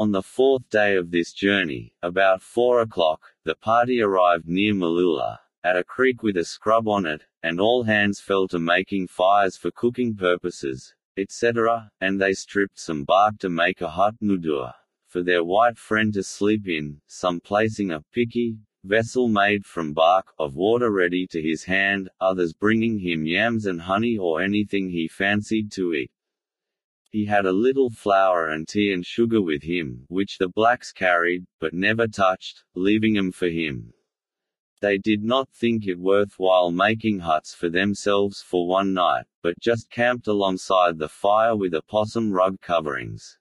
[0.00, 5.40] on the fourth day of this journey, about four o'clock, the party arrived near Mooloolah,
[5.62, 9.56] at a creek with a scrub on it, and all hands fell to making fires
[9.56, 14.72] for cooking purposes, etc., and they stripped some bark to make a hut nudur,
[15.06, 20.32] for their white friend to sleep in, some placing a piki, vessel made from bark,
[20.38, 25.06] of water ready to his hand, others bringing him yams and honey or anything he
[25.06, 26.10] fancied to eat.
[27.10, 31.44] He had a little flour and tea and sugar with him, which the blacks carried,
[31.58, 33.92] but never touched, leaving them for him.
[34.80, 39.90] They did not think it worthwhile making huts for themselves for one night, but just
[39.90, 43.38] camped alongside the fire with opossum rug coverings.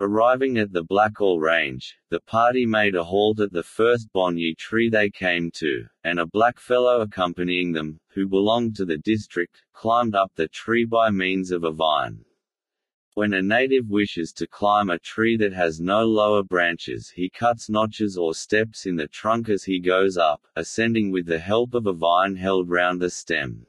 [0.00, 4.88] Arriving at the Blackall Range, the party made a halt at the first bonyi tree
[4.88, 10.32] they came to, and a blackfellow accompanying them, who belonged to the district, climbed up
[10.34, 12.24] the tree by means of a vine.
[13.16, 17.70] When a native wishes to climb a tree that has no lower branches he cuts
[17.70, 21.86] notches or steps in the trunk as he goes up, ascending with the help of
[21.86, 23.64] a vine held round the stem.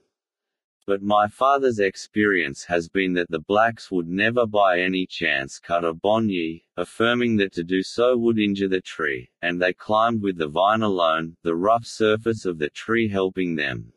[0.85, 5.85] But my father's experience has been that the blacks would never by any chance cut
[5.85, 10.37] a bonyi, affirming that to do so would injure the tree, and they climbed with
[10.37, 13.93] the vine alone, the rough surface of the tree helping them.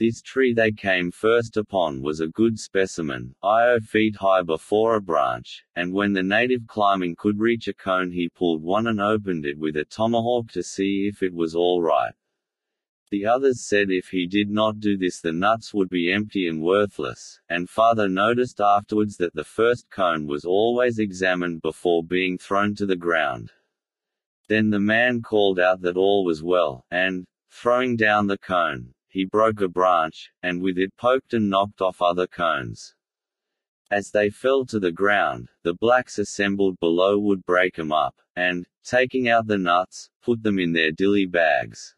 [0.00, 5.00] This tree they came first upon was a good specimen, io feet high before a
[5.00, 9.46] branch, and when the native climbing could reach a cone he pulled one and opened
[9.46, 12.12] it with a tomahawk to see if it was all right.
[13.10, 16.60] The others said if he did not do this the nuts would be empty and
[16.60, 22.74] worthless, and father noticed afterwards that the first cone was always examined before being thrown
[22.74, 23.52] to the ground.
[24.48, 29.24] Then the man called out that all was well, and, throwing down the cone, he
[29.24, 32.96] broke a branch, and with it poked and knocked off other cones.
[33.88, 38.66] As they fell to the ground, the blacks assembled below would break them up, and,
[38.82, 41.94] taking out the nuts, put them in their dilly bags.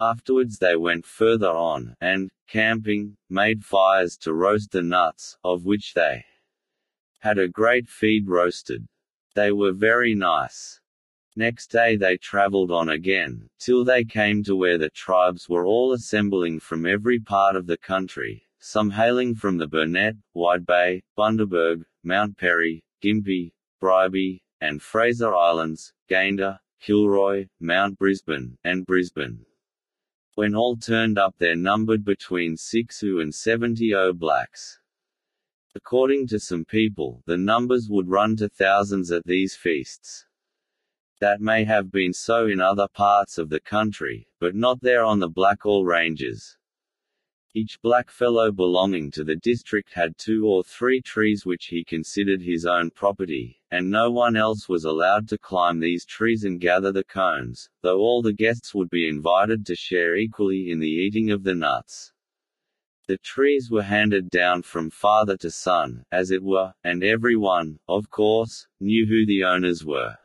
[0.00, 5.92] Afterwards they went further on, and, camping, made fires to roast the nuts, of which
[5.92, 6.24] they
[7.18, 8.86] had a great feed roasted.
[9.34, 10.80] They were very nice.
[11.34, 15.94] Next day they travelled on again, till they came to where the tribes were all
[15.94, 21.84] assembling from every part of the country, some hailing from the Burnett, Wide Bay, Bundaberg,
[22.04, 29.46] Mount Perry, Gympie, Bribie, and Fraser Islands, Gayndah, Kilcoy, Mount Brisbane, and Brisbane.
[30.34, 34.80] When all turned up there numbered between 60 and 70 O blacks.
[35.74, 40.26] According to some people, the numbers would run to thousands at these feasts.
[41.22, 45.20] That may have been so in other parts of the country, but not there on
[45.20, 46.58] the Blackall Ranges.
[47.54, 52.66] Each blackfellow belonging to the district had two or three trees which he considered his
[52.66, 57.04] own property, and no one else was allowed to climb these trees and gather the
[57.04, 61.44] cones, though all the guests would be invited to share equally in the eating of
[61.44, 62.12] the nuts.
[63.06, 68.10] The trees were handed down from father to son, as it were, and everyone, of
[68.10, 70.16] course, knew who the owners were.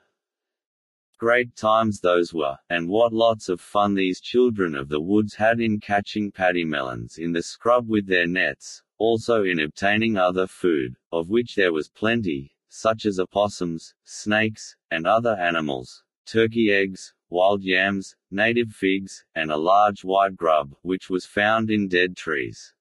[1.19, 5.59] Great times those were, and what lots of fun these children of the woods had
[5.59, 10.95] in catching paddy melons in the scrub with their nets, also in obtaining other food,
[11.11, 17.63] of which there was plenty, such as opossums, snakes, and other animals, turkey eggs, wild
[17.63, 22.75] yams, native figs, and a large white grub, which was found in dead trees.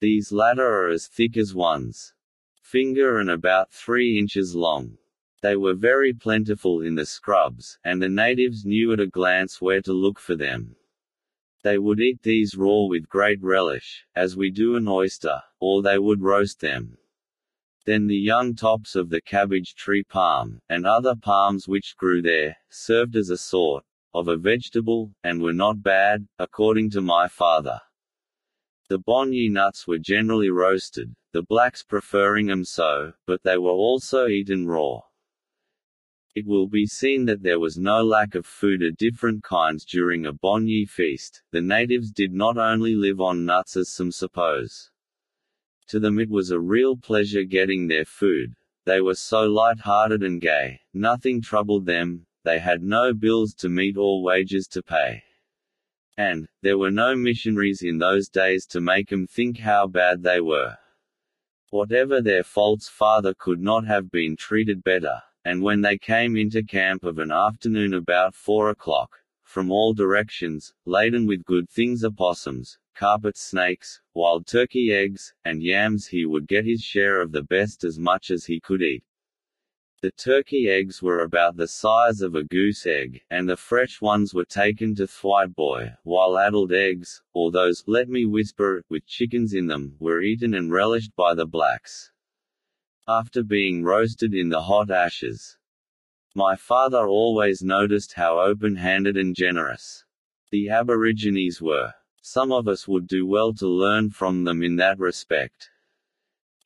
[0.00, 2.12] These latter are as thick as one's
[2.60, 4.98] finger and about three inches long.
[5.40, 9.80] They were very plentiful in the scrubs, and the natives knew at a glance where
[9.82, 10.74] to look for them.
[11.62, 15.98] They would eat these raw with great relish, as we do an oyster, or they
[15.98, 16.98] would roast them.
[17.84, 22.56] Then the young tops of the cabbage tree palm, and other palms which grew there,
[22.68, 27.80] served as a sort of a vegetable, and were not bad, according to my father.
[28.88, 34.26] The bonyi nuts were generally roasted, the blacks preferring them so, but they were also
[34.26, 35.02] eaten raw.
[36.34, 40.26] It will be seen that there was no lack of food of different kinds during
[40.26, 41.42] a Bonyi feast.
[41.50, 44.90] The natives did not only live on nuts as some suppose.
[45.88, 48.54] To them it was a real pleasure getting their food.
[48.84, 53.96] They were so light-hearted and gay, nothing troubled them, they had no bills to meet
[53.96, 55.22] or wages to pay.
[56.16, 60.40] And, there were no missionaries in those days to make them think how bad they
[60.40, 60.76] were.
[61.70, 66.62] Whatever their faults father could not have been treated better, and when they came into
[66.62, 72.76] camp of an afternoon about four o'clock, from all directions, laden with good things opossums,
[72.94, 77.82] carpet snakes, wild turkey eggs, and yams he would get his share of the best
[77.82, 79.02] as much as he could eat.
[80.02, 84.34] The turkey eggs were about the size of a goose egg, and the fresh ones
[84.34, 89.66] were taken to Thwiteboy, while addled eggs, or those, let me whisper, with chickens in
[89.66, 92.12] them, were eaten and relished by the blacks.
[93.10, 95.56] After being roasted in the hot ashes.
[96.34, 100.04] My father always noticed how open-handed and generous
[100.50, 101.94] the Aborigines were.
[102.20, 105.70] Some of us would do well to learn from them in that respect.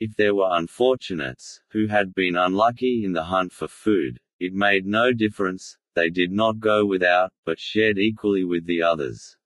[0.01, 4.84] If there were unfortunates, who had been unlucky in the hunt for food, it made
[4.84, 9.36] no difference, they did not go without, but shared equally with the others.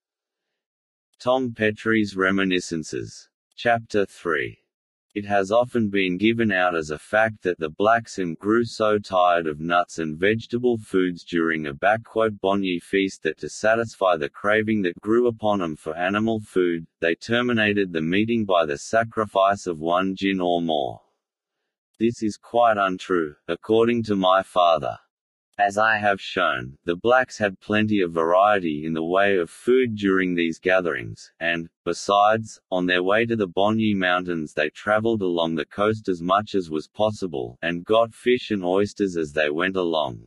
[1.19, 3.29] Tom Petrie's Reminiscences.
[3.55, 4.59] Chapter 3
[5.17, 9.47] it has often been given out as a fact that the Blacksem grew so tired
[9.47, 15.01] of nuts and vegetable foods during a Bonyi feast that to satisfy the craving that
[15.01, 20.15] grew upon them for animal food, they terminated the meeting by the sacrifice of one
[20.15, 21.01] gin or more.
[21.99, 24.99] This is quite untrue, according to my father.
[25.59, 29.97] As I have shown, the blacks had plenty of variety in the way of food
[29.97, 35.55] during these gatherings, and, besides, on their way to the Bonyi Mountains they traveled along
[35.55, 39.77] the coast as much as was possible, and got fish and oysters as they went
[39.77, 40.27] along.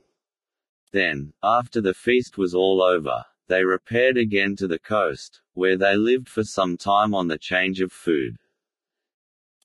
[0.91, 5.95] Then, after the feast was all over, they repaired again to the coast, where they
[5.95, 8.35] lived for some time on the change of food.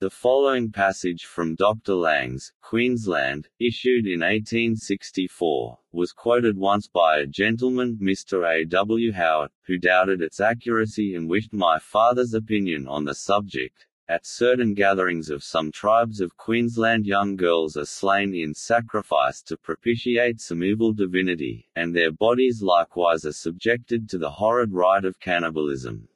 [0.04, 1.94] The following passage from Dr.
[1.94, 8.46] Lang's Queensland, issued in 1864, was quoted once by a gentleman, Mr.
[8.46, 8.66] A.
[8.66, 9.12] W.
[9.12, 13.86] Howard, who doubted its accuracy and wished my father's opinion on the subject.
[14.06, 19.56] At certain gatherings of some tribes of Queensland young girls are slain in sacrifice to
[19.56, 25.18] propitiate some evil divinity, and their bodies likewise are subjected to the horrid rite of
[25.18, 26.08] cannibalism.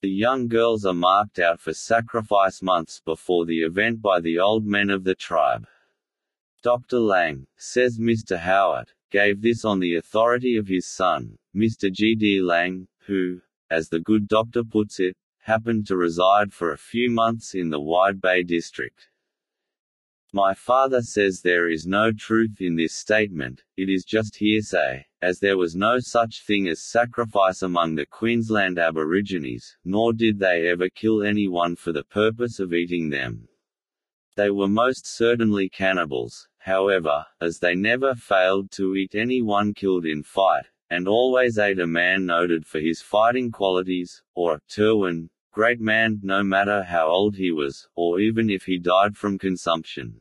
[0.00, 4.64] The young girls are marked out for sacrifice months before the event by the old
[4.64, 5.66] men of the tribe.
[6.62, 7.00] Dr.
[7.00, 8.38] Lang, says Mr.
[8.38, 11.90] Howard, gave this on the authority of his son, Mr.
[11.90, 12.14] G.
[12.14, 12.40] D.
[12.40, 13.40] Lang, who,
[13.70, 17.80] as the good doctor puts it, happened to reside for a few months in the
[17.80, 19.08] Wide Bay district.
[20.32, 25.40] My father says there is no truth in this statement, it is just hearsay, as
[25.40, 30.88] there was no such thing as sacrifice among the Queensland Aborigines, nor did they ever
[30.88, 33.48] kill anyone for the purpose of eating them.
[34.36, 40.22] They were most certainly cannibals, however, as they never failed to eat anyone killed in
[40.22, 45.80] fight, and always ate a man noted for his fighting qualities, or a Terwin, great
[45.80, 50.20] man, no matter how old he was, or even if he died from consumption.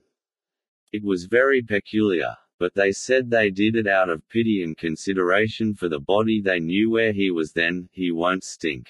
[0.91, 5.73] It was very peculiar, but they said they did it out of pity and consideration
[5.73, 8.89] for the body they knew where he was then, he won't stink.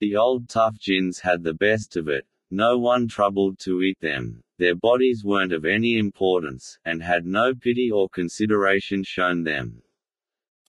[0.00, 4.42] The old tough gins had the best of it, no one troubled to eat them,
[4.58, 9.82] their bodies weren't of any importance, and had no pity or consideration shown them.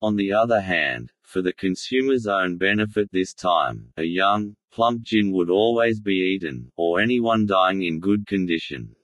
[0.02, 5.32] On the other hand, for the consumer's own benefit this time, a young, plump gin
[5.32, 8.96] would always be eaten, or anyone dying in good condition.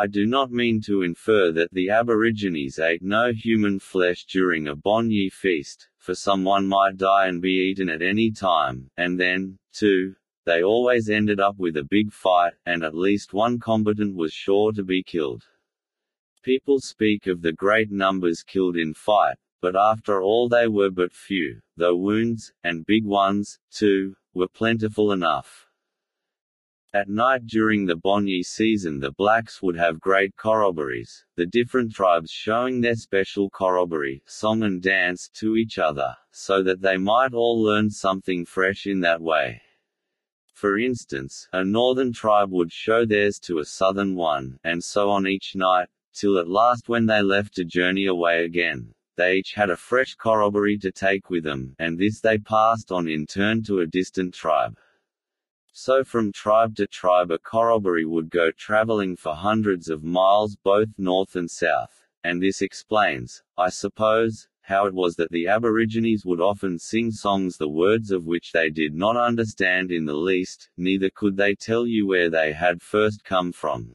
[0.00, 4.76] I do not mean to infer that the Aborigines ate no human flesh during a
[4.76, 10.14] Bonyi feast, for someone might die and be eaten at any time, and then, too,
[10.46, 14.70] they always ended up with a big fight, and at least one combatant was sure
[14.70, 15.42] to be killed.
[16.44, 21.12] People speak of the great numbers killed in fight, but after all they were but
[21.12, 25.67] few, though wounds, and big ones, too, were plentiful enough.
[26.94, 32.30] At night during the Bonyi season the blacks would have great corroborees, the different tribes
[32.30, 37.62] showing their special corroboree song and dance to each other, so that they might all
[37.62, 39.60] learn something fresh in that way.
[40.54, 45.26] For instance, a northern tribe would show theirs to a southern one, and so on
[45.26, 49.68] each night, till at last when they left to journey away again, they each had
[49.68, 53.80] a fresh corroboree to take with them, and this they passed on in turn to
[53.80, 54.78] a distant tribe.
[55.72, 60.88] So from tribe to tribe a corroboree would go traveling for hundreds of miles both
[60.98, 66.40] north and south, and this explains, I suppose, how it was that the Aborigines would
[66.40, 71.10] often sing songs the words of which they did not understand in the least, neither
[71.10, 73.94] could they tell you where they had first come from.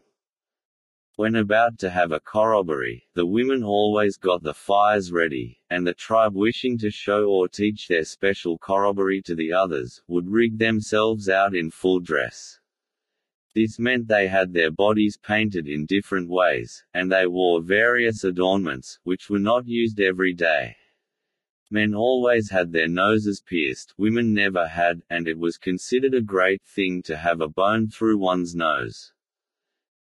[1.16, 5.94] When about to have a corroboree, the women always got the fires ready, and the
[5.94, 11.30] tribe wishing to show or teach their special corroboree to the others, would rig themselves
[11.30, 12.60] out in full dress.
[13.54, 18.98] This meant they had their bodies painted in different ways, and they wore various adornments,
[19.04, 20.78] which were not used every day.
[21.70, 26.64] Men always had their noses pierced, women never had, and it was considered a great
[26.64, 29.14] thing to have a bone through one's nose.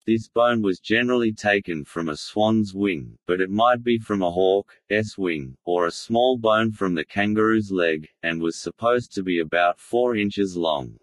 [0.07, 4.31] This bone was generally taken from a swan's wing, but it might be from a
[4.31, 9.41] hawk's wing, or a small bone from the kangaroo's leg, and was supposed to be
[9.41, 10.99] about 4 inches long.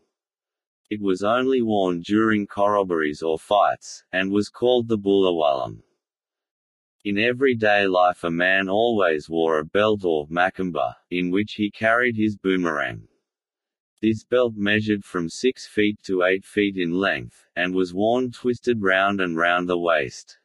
[0.89, 5.83] It was only worn during corroborees or fights, and was called the bullawalum.
[7.05, 12.15] In everyday life a man always wore a belt or makamba, in which he carried
[12.17, 13.07] his boomerang.
[13.99, 18.79] This belt measured from 6 feet to 8 feet in length, and was worn twisted
[18.79, 20.37] round and round the waist.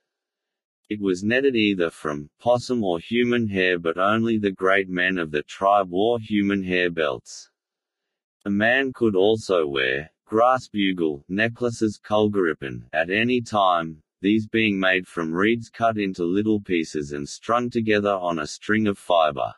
[0.89, 5.31] It was netted either from possum or human hair but only the great men of
[5.31, 7.51] the tribe wore human hair belts.
[8.47, 15.07] A man could also wear grass bugle necklaces kulgaripan at any time, these being made
[15.07, 19.53] from reeds cut into little pieces and strung together on a string of fiber.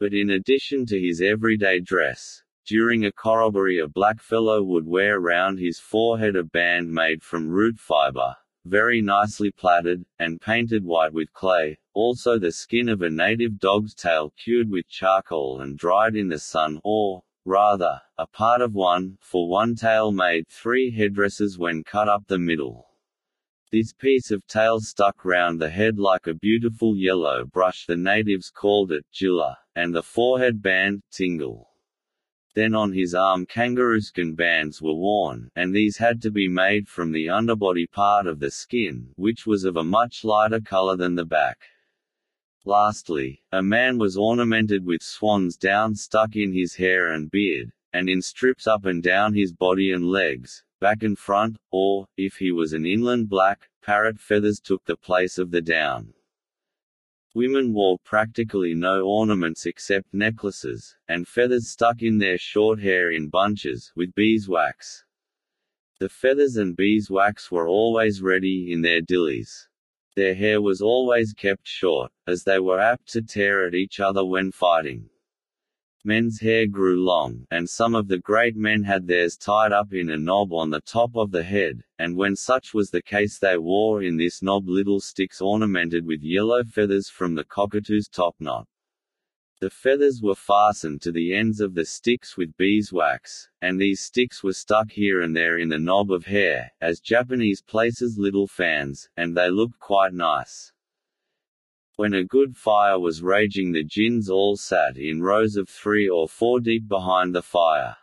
[0.00, 5.58] But in addition to his everyday dress, during a corroboree a blackfellow would wear round
[5.58, 11.32] his forehead a band made from root fiber, very nicely plaited, and painted white with
[11.32, 16.28] clay, also the skin of a native dog's tail cured with charcoal and dried in
[16.28, 21.82] the sun or, rather, a part of one, for one tail made three headdresses when
[21.82, 22.86] cut up the middle.
[23.72, 28.48] This piece of tail stuck round the head like a beautiful yellow brush the natives
[28.48, 31.69] called it jilla, and the forehead band, tingle.
[32.54, 37.12] Then on his arm kangarooskin bands were worn, and these had to be made from
[37.12, 41.24] the underbody part of the skin, which was of a much lighter color than the
[41.24, 41.58] back.
[42.64, 48.08] Lastly, a man was ornamented with swan's down stuck in his hair and beard, and
[48.08, 52.50] in strips up and down his body and legs, back and front, or, if he
[52.50, 56.14] was an inland black, parrot feathers took the place of the down.
[57.32, 63.28] Women wore practically no ornaments except necklaces, and feathers stuck in their short hair in
[63.28, 65.04] bunches, with beeswax.
[66.00, 69.68] The feathers and beeswax were always ready in their dillies.
[70.16, 74.24] Their hair was always kept short, as they were apt to tear at each other
[74.24, 75.08] when fighting.
[76.02, 80.08] Men's hair grew long, and some of the great men had theirs tied up in
[80.08, 83.58] a knob on the top of the head, and when such was the case they
[83.58, 88.66] wore in this knob little sticks ornamented with yellow feathers from the cockatoo's topknot.
[89.60, 94.42] The feathers were fastened to the ends of the sticks with beeswax, and these sticks
[94.42, 99.10] were stuck here and there in the knob of hair, as Japanese places little fans,
[99.18, 100.72] and they looked quite nice.
[101.96, 106.28] When a good fire was raging the gins all sat in rows of three or
[106.28, 107.96] four deep behind the fire.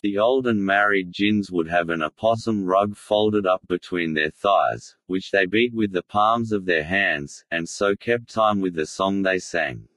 [0.00, 4.94] The old and married gins would have an opossum rug folded up between their thighs,
[5.06, 8.86] which they beat with the palms of their hands, and so kept time with the
[8.86, 9.88] song they sang.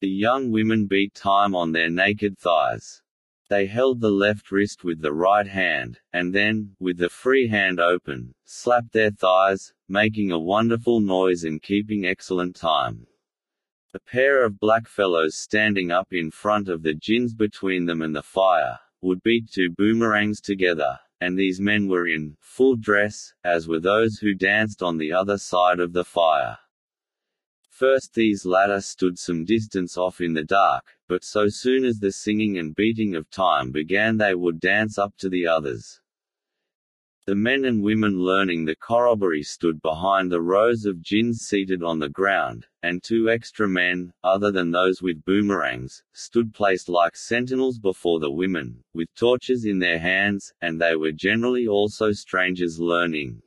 [0.00, 3.02] The young women beat time on their naked thighs.
[3.50, 7.80] They held the left wrist with the right hand, and then, with the free hand
[7.80, 13.06] open, slapped their thighs, making a wonderful noise and keeping excellent time.
[13.94, 18.22] A pair of blackfellows standing up in front of the gins between them and the
[18.22, 23.80] fire, would beat two boomerangs together, and these men were in full dress, as were
[23.80, 26.58] those who danced on the other side of the fire.
[27.78, 32.10] First these latter stood some distance off in the dark, but so soon as the
[32.10, 36.00] singing and beating of time began they would dance up to the others.
[37.26, 42.00] The men and women learning the corroboree stood behind the rows of gins seated on
[42.00, 47.78] the ground, and two extra men, other than those with boomerangs, stood placed like sentinels
[47.78, 53.40] before the women, with torches in their hands, and they were generally also strangers learning.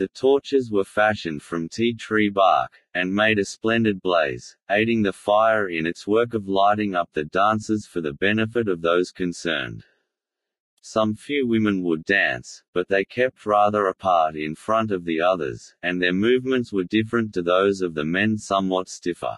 [0.00, 5.12] The torches were fashioned from tea tree bark, and made a splendid blaze, aiding the
[5.12, 9.84] fire in its work of lighting up the dances for the benefit of those concerned.
[10.80, 15.74] Some few women would dance, but they kept rather apart in front of the others,
[15.82, 19.36] and their movements were different to those of the men somewhat stiffer.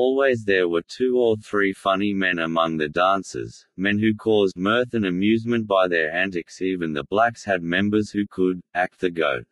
[0.00, 4.94] Always there were two or three funny men among the dancers, men who caused mirth
[4.94, 9.48] and amusement by their antics even the blacks had members who could, act the goat.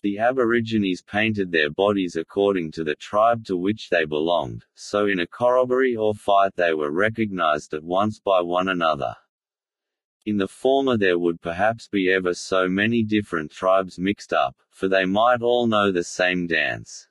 [0.00, 5.20] The Aborigines painted their bodies according to the tribe to which they belonged, so in
[5.20, 9.14] a corroboree or fight they were recognized at once by one another.
[10.24, 14.88] In the former there would perhaps be ever so many different tribes mixed up, for
[14.88, 17.08] they might all know the same dance.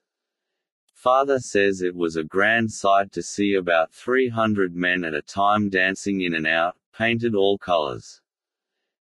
[0.97, 5.69] Father says it was a grand sight to see about 300 men at a time
[5.69, 8.19] dancing in and out, painted all colors.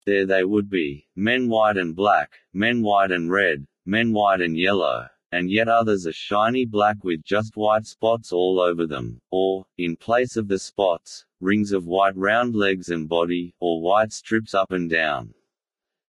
[0.04, 4.58] There they would be, men white and black, men white and red, men white and
[4.58, 9.68] yellow, and yet others a shiny black with just white spots all over them, or,
[9.78, 14.56] in place of the spots, rings of white round legs and body, or white strips
[14.56, 15.36] up and down.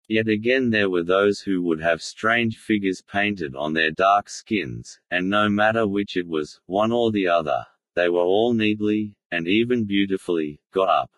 [0.08, 5.00] Yet again there were those who would have strange figures painted on their dark skins,
[5.10, 9.48] and no matter which it was, one or the other, they were all neatly, and
[9.48, 11.10] even beautifully, got up.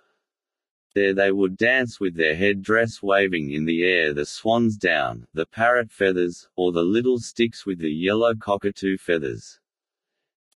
[0.95, 5.27] There they would dance with their head dress waving in the air the swan's down,
[5.35, 9.61] the parrot feathers, or the little sticks with the yellow cockatoo feathers.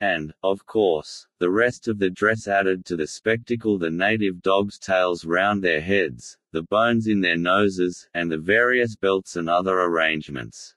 [0.03, 4.77] And, of course, the rest of the dress added to the spectacle the native dogs'
[4.77, 9.79] tails round their heads, the bones in their noses, and the various belts and other
[9.79, 10.75] arrangements.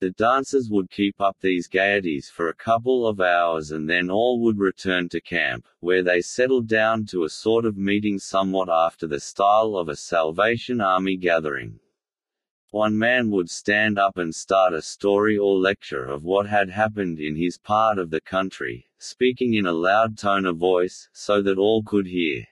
[0.00, 4.40] The dancers would keep up these gaieties for a couple of hours and then all
[4.40, 9.06] would return to camp, where they settled down to a sort of meeting somewhat after
[9.06, 11.78] the style of a Salvation Army gathering.
[12.72, 17.20] One man would stand up and start a story or lecture of what had happened
[17.20, 21.58] in his part of the country, speaking in a loud tone of voice, so that
[21.58, 22.46] all could hear.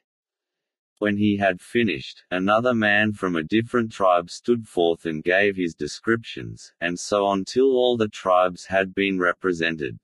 [0.98, 5.74] When he had finished, another man from a different tribe stood forth and gave his
[5.74, 9.98] descriptions, and so on till all the tribes had been represented.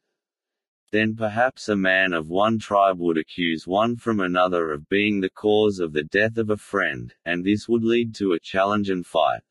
[0.93, 5.29] Then perhaps a man of one tribe would accuse one from another of being the
[5.29, 9.05] cause of the death of a friend, and this would lead to a challenge and
[9.05, 9.43] fight.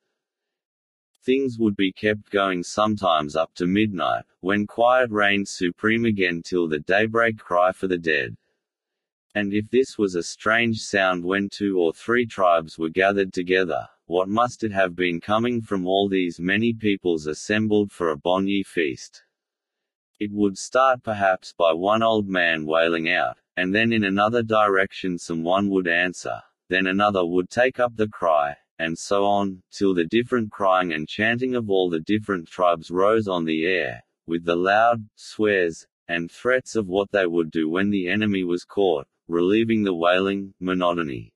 [1.26, 6.68] Things would be kept going sometimes up to midnight, when quiet reigned supreme again till
[6.68, 8.38] the daybreak cry for the dead.
[9.34, 13.90] And if this was a strange sound when two or three tribes were gathered together,
[14.06, 18.62] what must it have been coming from all these many peoples assembled for a Bonyi
[18.62, 19.24] feast?
[20.20, 25.18] It would start perhaps by one old man wailing out, and then in another direction
[25.18, 29.94] some one would answer, then another would take up the cry, and so on, till
[29.94, 34.44] the different crying and chanting of all the different tribes rose on the air, with
[34.46, 39.08] the loud swears and threats of what they would do when the enemy was caught,
[39.28, 41.34] relieving the wailing, monotony.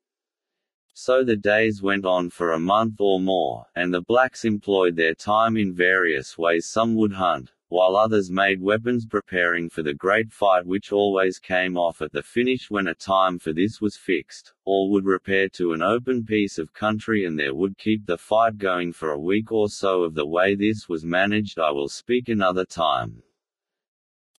[0.93, 5.15] So the days went on for a month or more, and the blacks employed their
[5.15, 10.32] time in various ways some would hunt, while others made weapons preparing for the great
[10.32, 14.53] fight which always came off at the finish when a time for this was fixed,
[14.65, 18.57] all would repair to an open piece of country and there would keep the fight
[18.57, 22.28] going for a week or so of the way this was managed I will speak
[22.28, 23.22] another time.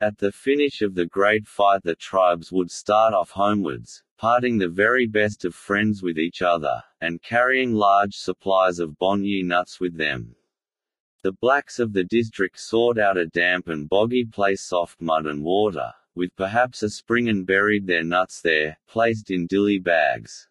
[0.00, 4.68] At the finish of the great fight the tribes would start off homewards, parting the
[4.68, 9.96] very best of friends with each other, and carrying large supplies of bonyi nuts with
[9.96, 10.34] them.
[11.22, 15.44] The blacks of the district sought out a damp and boggy place soft mud and
[15.44, 20.48] water, with perhaps a spring and buried their nuts there, placed in dilly bags.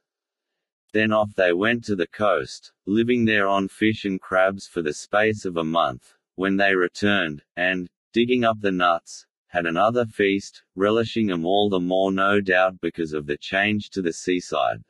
[0.93, 4.93] Then off they went to the coast, living there on fish and crabs for the
[4.93, 10.61] space of a month, when they returned, and, digging up the nuts, had another feast,
[10.75, 14.83] relishing them all the more no doubt because of the change to the seaside.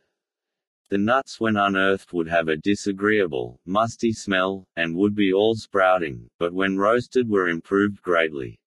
[0.90, 6.32] The nuts when unearthed would have a disagreeable, musty smell, and would be all sprouting,
[6.40, 8.60] but when roasted were improved greatly.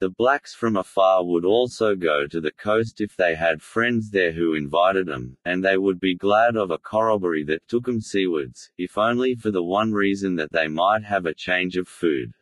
[0.00, 4.32] The blacks from afar would also go to the coast if they had friends there
[4.32, 8.72] who invited them, and they would be glad of a corroboree that took them seawards,
[8.76, 12.32] if only for the one reason that they might have a change of food.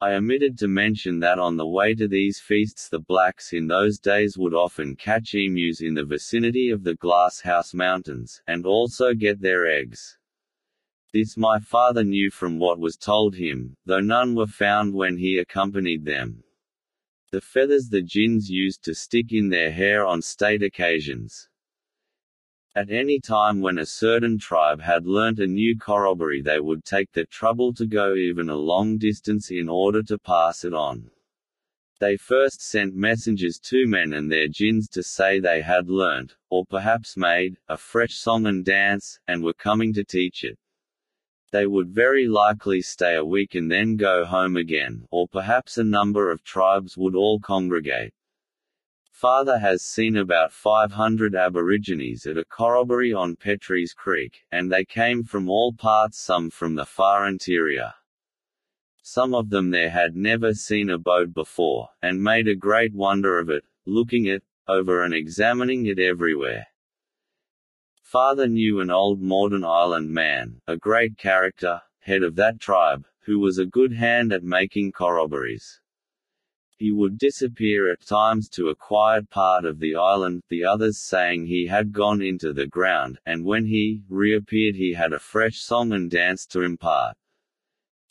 [0.00, 3.98] I omitted to mention that on the way to these feasts the blacks in those
[3.98, 9.40] days would often catch emus in the vicinity of the Glasshouse Mountains, and also get
[9.40, 10.16] their eggs.
[11.12, 15.38] This my father knew from what was told him, though none were found when he
[15.38, 16.44] accompanied them.
[17.32, 21.48] The feathers the Gins used to stick in their hair on state occasions.
[22.78, 27.10] At any time when a certain tribe had learnt a new corroboree they would take
[27.10, 31.10] the trouble to go even a long distance in order to pass it on.
[31.98, 36.64] They first sent messengers to men and their gins to say they had learnt, or
[36.66, 40.56] perhaps made, a fresh song and dance, and were coming to teach it.
[41.50, 45.82] They would very likely stay a week and then go home again, or perhaps a
[45.82, 48.14] number of tribes would all congregate.
[49.20, 55.24] Father has seen about 500 Aborigines at a corroboree on Petrie's Creek, and they came
[55.24, 57.94] from all parts some from the far interior.
[59.02, 63.40] Some of them there had never seen a boat before, and made a great wonder
[63.40, 66.68] of it, looking it over and examining it everywhere.
[68.00, 73.40] Father knew an old Moreton Island man, a great character, head of that tribe, who
[73.40, 75.80] was a good hand at making corroborees.
[76.78, 81.46] He would disappear at times to a quiet part of the island, the others saying
[81.46, 85.92] he had gone into the ground, and when he reappeared he had a fresh song
[85.92, 87.16] and dance to impart.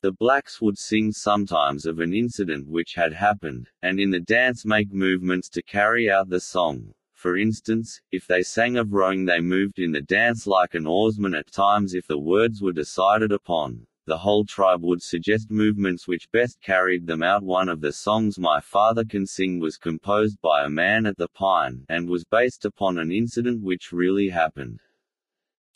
[0.01, 4.65] The blacks would sing sometimes of an incident which had happened, and in the dance
[4.65, 6.93] make movements to carry out the song.
[7.13, 11.34] For instance, if they sang of rowing they moved in the dance like an oarsman
[11.34, 13.87] at times if the words were decided upon.
[14.08, 17.43] The whole tribe would suggest movements which best carried them out.
[17.43, 21.28] One of the songs My Father Can Sing was composed by a man at the
[21.28, 24.80] Pine, and was based upon an incident which really happened.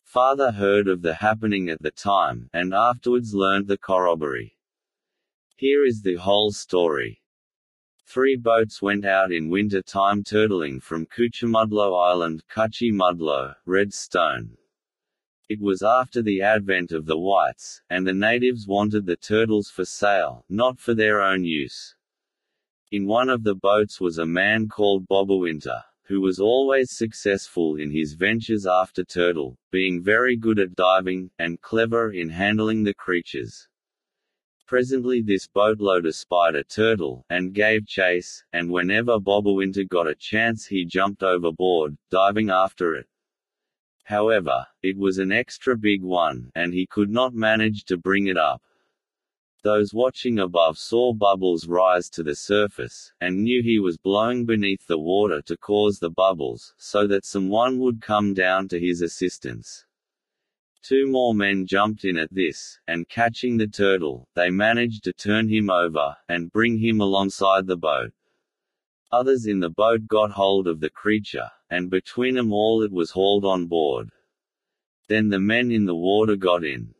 [0.06, 4.56] Father heard of the happening at the time, and afterwards learned the corroboree.
[5.58, 7.22] Here is the whole story.
[8.06, 14.56] Three boats went out in winter time turtling from Coochiemudlo Island Cuchi Mudlo, Red Stone.
[15.52, 19.84] It was after the advent of the whites, and the natives wanted the turtles for
[19.84, 21.94] sale, not for their own use.
[22.90, 27.92] In one of the boats was a man called Bobawinter, who was always successful in
[27.92, 33.68] his ventures after turtle, being very good at diving, and clever in handling the creatures.
[34.66, 40.68] Presently this boatload espied a turtle, and gave chase, and whenever Bobawinter got a chance
[40.68, 43.10] he jumped overboard, diving after it.
[44.04, 48.38] However, it was an extra big one, and he could not manage to bring it
[48.38, 48.62] up.
[49.64, 54.88] Those watching above saw bubbles rise to the surface, and knew he was blowing beneath
[54.88, 59.86] the water to cause the bubbles, so that someone would come down to his assistance.
[60.82, 65.48] Two more men jumped in at this, and catching the turtle, they managed to turn
[65.48, 68.12] him over, and bring him alongside the boat.
[69.12, 73.12] Others in the boat got hold of the creature, and between them all it was
[73.12, 74.10] hauled on board.
[75.08, 76.94] Then the men in the water got in,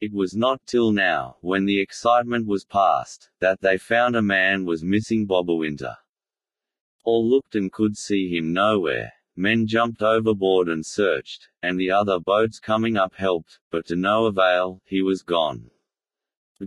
[0.00, 4.66] it was not till now, when the excitement was past, that they found a man
[4.66, 5.96] was missing Bobawinter.
[7.04, 9.14] All looked and could see him nowhere.
[9.34, 14.26] Men jumped overboard and searched, and the other boats coming up helped, but to no
[14.26, 15.70] avail, he was gone.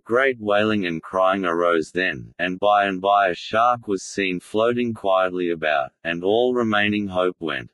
[0.03, 4.93] Great wailing and crying arose then, and by and by a shark was seen floating
[4.93, 7.71] quietly about, and all remaining hope went.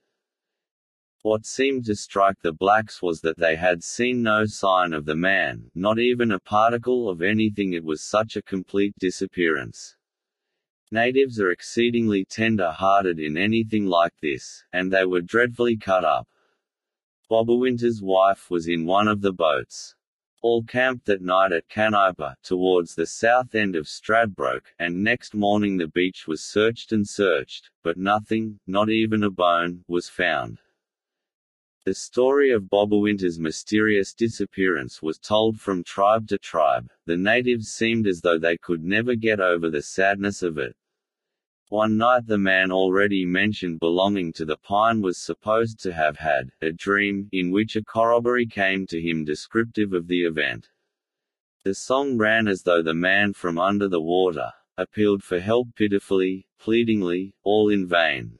[1.24, 5.15] What seemed to strike the blacks was that they had seen no sign of the
[5.15, 9.95] man, not even a particle of anything it was such a complete disappearance.
[10.91, 16.28] Natives are exceedingly tender-hearted in anything like this, and they were dreadfully cut up.
[17.30, 19.95] Bobawinter's wife was in one of the boats.
[20.43, 25.77] All camped that night at Canaipa, towards the south end of Stradbroke, and next morning
[25.77, 30.59] the beach was searched and searched, but nothing, not even a bone, was found.
[31.85, 36.91] The story of Bobawinter's mysterious disappearance was told from tribe to tribe.
[37.05, 40.75] The natives seemed as though they could never get over the sadness of it.
[41.74, 46.51] One night the man already mentioned belonging to the pine was supposed to have had
[46.61, 50.69] a dream, in which a corroboree came to him descriptive of the event.
[51.63, 56.45] The song ran as though the man from under the water appealed for help pitifully,
[56.59, 58.38] pleadingly, all in vain.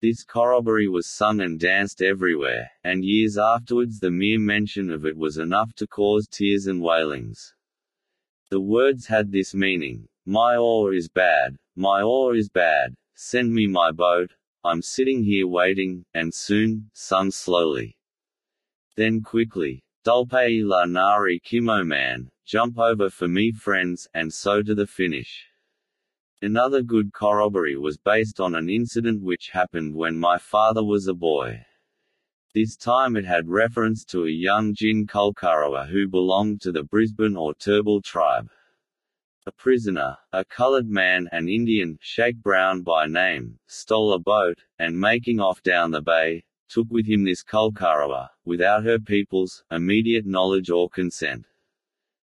[0.00, 5.16] This corroboree was sung and danced everywhere, and years afterwards the mere mention of it
[5.16, 7.54] was enough to cause tears and wailings.
[8.50, 13.68] The words had this meaning, My oar is bad, my oar is bad, send me
[13.68, 14.32] my boat,
[14.64, 17.96] I'm sitting here waiting, and soon, sung slowly.
[18.96, 24.74] Then quickly, Dulpe la nari kimo man, jump over for me friends, and so to
[24.74, 25.46] the finish.
[26.42, 31.14] Another good corroboree was based on an incident which happened when my father was a
[31.14, 31.64] boy.
[32.52, 37.36] This time it had reference to a young gin Kulkarawa who belonged to the Brisbane
[37.36, 38.50] or Turrbal tribe.
[39.48, 44.98] A prisoner, a colored man an Indian, Sheikh Brown by name, stole a boat, and
[44.98, 50.68] making off down the bay, took with him this Kulkarawa, without her people's, immediate knowledge
[50.68, 51.46] or consent.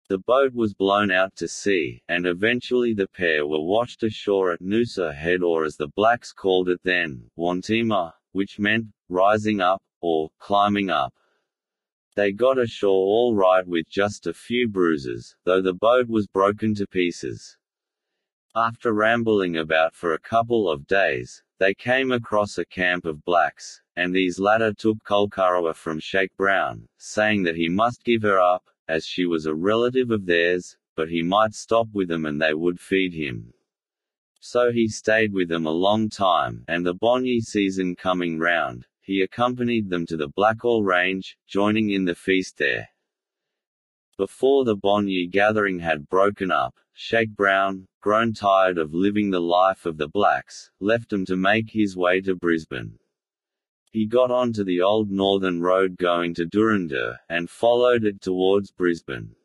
[0.07, 4.61] The boat was blown out to sea, and eventually the pair were washed ashore at
[4.61, 10.29] Noosa Head or as the blacks called it then, Wantima, which meant, rising up, or,
[10.39, 11.13] climbing up.
[12.13, 16.75] They got ashore all right with just a few bruises, though the boat was broken
[16.75, 17.57] to pieces.
[18.53, 23.81] After rambling about for a couple of days, they came across a camp of blacks,
[23.95, 28.65] and these latter took Kulkarawa from Sheikh Brown, saying that he must give her up,
[28.89, 32.53] as she was a relative of theirs, but he might stop with them and they
[32.53, 33.53] would feed him.
[34.41, 39.21] So he stayed with them a long time, and the Bonyi season coming round, he
[39.21, 42.87] accompanied them to the Blackall Range, joining in the feast there.
[44.17, 49.85] Before the Bonyi gathering had broken up, Sheikh Brown, grown tired of living the life
[49.85, 52.99] of the blacks, left them to make his way to Brisbane.
[53.91, 59.35] He got onto the old northern road going to Durundur, and followed it towards Brisbane.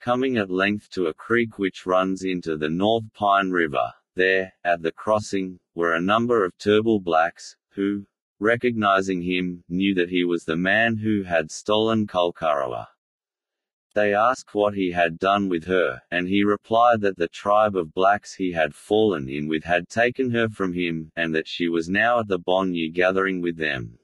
[0.00, 4.82] Coming at length to a creek which runs into the North Pine River, there, at
[4.82, 8.06] the crossing, were a number of Turrbal blacks, who,
[8.42, 12.88] recognizing him, knew that he was the man who had stolen Kulkarawa.
[13.94, 17.94] They asked what he had done with her, and he replied that the tribe of
[17.94, 21.88] blacks he had fallen in with had taken her from him, and that she was
[21.88, 23.98] now at the Bonyi gathering with them.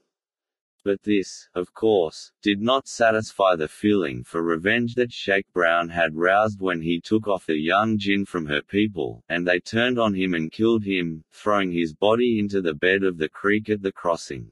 [0.83, 6.15] But this, of course, did not satisfy the feeling for revenge that Sheikh Brown had
[6.15, 10.13] roused when he took off the young gin from her people, and they turned on
[10.13, 13.91] him and killed him, throwing his body into the bed of the creek at the
[13.91, 14.51] crossing.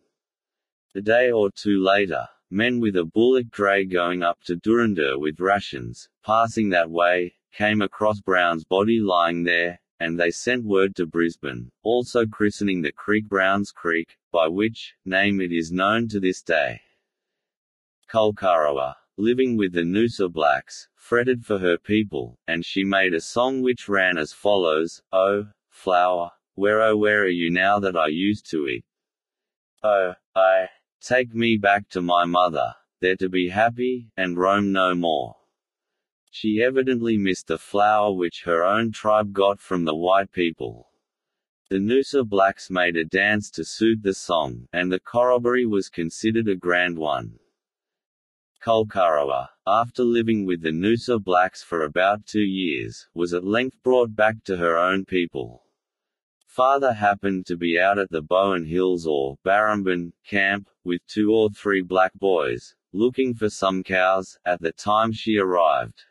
[0.96, 5.42] A day or two later, Men with a bullock dray going up to Durundur with
[5.42, 11.06] rations, passing that way, came across Brown's body lying there, and they sent word to
[11.06, 16.42] Brisbane, also christening the creek Brown's Creek, by which name it is known to this
[16.42, 16.82] day.
[18.10, 23.62] Kulkarawa, living with the Noosa blacks, fretted for her people, and she made a song
[23.62, 28.50] which ran as follows, Oh, flower, where oh where are you now that I used
[28.52, 28.86] to eat?
[29.84, 30.70] Oh, I,
[31.00, 35.36] Take me back to my mother, there to be happy, and roam no more.
[36.40, 40.92] She evidently missed the flower which her own tribe got from the white people.
[41.72, 46.48] The Noosa blacks made a dance to suit the song, and the corroboree was considered
[46.48, 47.40] a grand one.
[48.64, 54.16] Kulkarawa, after living with the Noosa blacks for about two years, was at length brought
[54.16, 55.64] back to her own people.
[56.46, 61.50] Father happened to be out at the Bowen Hills or Barrambin camp, with two or
[61.50, 66.04] three black boys, looking for some cows, at the time she arrived.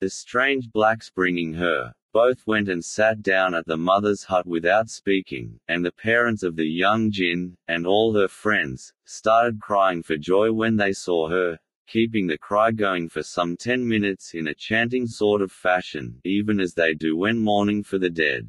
[0.00, 4.88] The strange blacks bringing her, both went and sat down at the mother's hut without
[4.88, 10.16] speaking, and the parents of the young Gin, and all her friends, started crying for
[10.16, 14.54] joy when they saw her, keeping the cry going for some ten minutes in a
[14.54, 18.48] chanting sort of fashion, even as they do when mourning for the dead.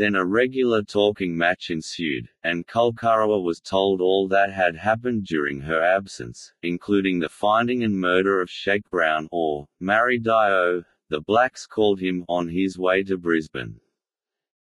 [0.00, 5.60] Then a regular talking match ensued, and Kulkarawa was told all that had happened during
[5.60, 11.66] her absence, including the finding and murder of Sheikh Brown, or, Mari Dio, the blacks
[11.66, 13.78] called him, on his way to Brisbane.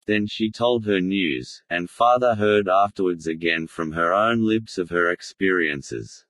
[0.05, 4.91] Then she told her news, and father heard afterwards again from her own lips of
[4.91, 6.25] her experiences.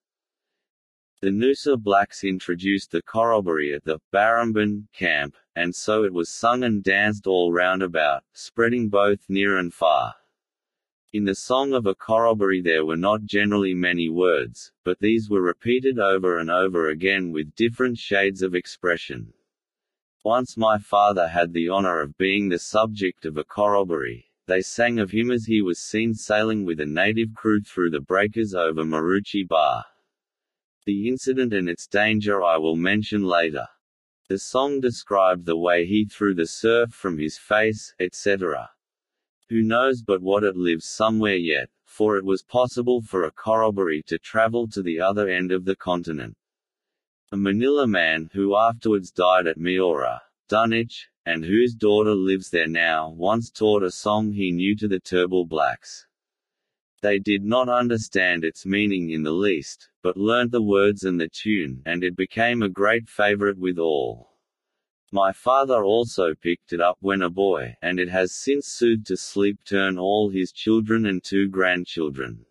[1.19, 6.63] The Noosa blacks introduced the corroboree at the Barrambin camp, and so it was sung
[6.63, 10.15] and danced all round about, spreading both near and far.
[11.13, 15.41] In the song of a corroboree there were not generally many words, but these were
[15.41, 19.33] repeated over and over again with different shades of expression.
[20.23, 24.25] Once my father had the honor of being the subject of a corroboree.
[24.45, 28.01] They sang of him as he was seen sailing with a native crew through the
[28.01, 29.85] breakers over Maroochy Bar.
[30.85, 33.67] The incident and its danger I will mention later.
[34.33, 38.71] The song described the way he threw the surf from his face, etc.
[39.49, 44.01] Who knows but what it lives somewhere yet, for it was possible for a corroboree
[44.07, 46.35] to travel to the other end of the continent.
[47.31, 53.11] A Manila man who afterwards died at Myora, Dunwich, and whose daughter lives there now,
[53.11, 56.07] once taught a song he knew to the Turrbal blacks.
[57.03, 61.27] They did not understand its meaning in the least, but learnt the words and the
[61.27, 64.37] tune, and it became a great favorite with all.
[65.11, 69.17] My father also picked it up when a boy, and it has since soothed to
[69.17, 72.45] sleep turn all his children and two grandchildren.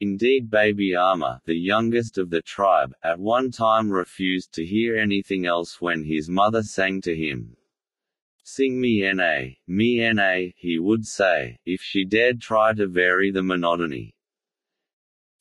[0.00, 5.44] Indeed baby Ama, the youngest of the tribe, at one time refused to hear anything
[5.44, 7.57] else when his mother sang to him.
[8.50, 13.42] Sing me na, me na, he would say, if she dared try to vary the
[13.42, 14.14] monotony.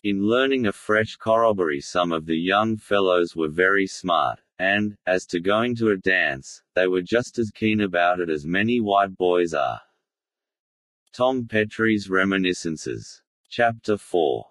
[0.04, 5.26] In learning a fresh corroboree some of the young fellows were very smart, and, as
[5.28, 9.16] to going to a dance, they were just as keen about it as many white
[9.16, 9.80] boys are.
[11.14, 13.22] Tom Petrie's Reminiscences.
[13.50, 14.46] Chapter 4.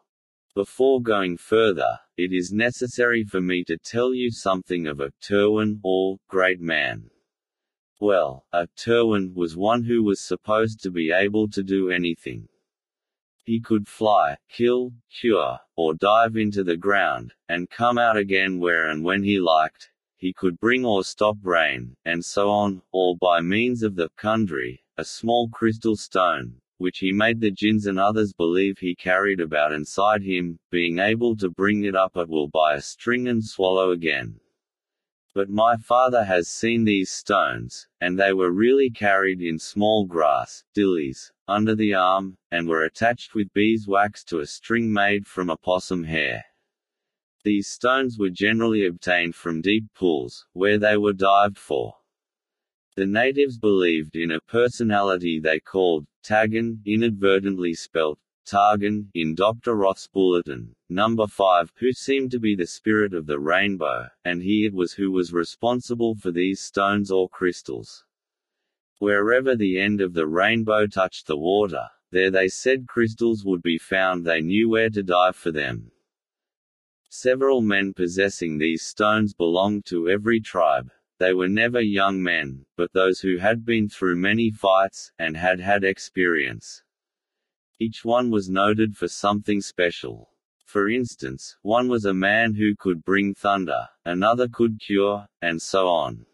[0.54, 5.78] Before going further, it is necessary for me to tell you something of a Turrwan,
[5.82, 7.10] or, great man.
[7.98, 12.46] Well, a Turrwan was one who was supposed to be able to do anything.
[13.42, 18.90] He could fly, kill, cure, or dive into the ground, and come out again where
[18.90, 19.90] and when he liked.
[20.18, 24.80] He could bring or stop rain, and so on, all by means of the kundri,
[24.98, 29.72] a small crystal stone, which he made the gins and others believe he carried about
[29.72, 33.90] inside him, being able to bring it up at will by a string and swallow
[33.90, 34.38] again.
[35.36, 40.64] But my father has seen these stones, and they were really carried in small grass,
[40.74, 46.04] dillies, under the arm, and were attached with beeswax to a string made from opossum
[46.04, 46.46] hair.
[47.44, 51.96] These stones were generally obtained from deep pools, where they were dived for.
[52.94, 59.74] The natives believed in a personality they called Tagan, inadvertently spelt Targan, in Dr.
[59.74, 64.64] Roth's bulletin, number 5, who seemed to be the spirit of the rainbow, and he
[64.64, 68.04] it was who was responsible for these stones or crystals.
[68.98, 73.78] Wherever the end of the rainbow touched the water, there they said crystals would be
[73.78, 75.90] found they knew where to dive for them.
[77.10, 80.90] Several men possessing these stones belonged to every tribe.
[81.18, 85.60] They were never young men, but those who had been through many fights, and had
[85.60, 86.82] had experience.
[87.78, 90.30] Each one was noted for something special.
[90.64, 95.86] For instance, one was a man who could bring thunder, another could cure, and so
[95.86, 96.24] on.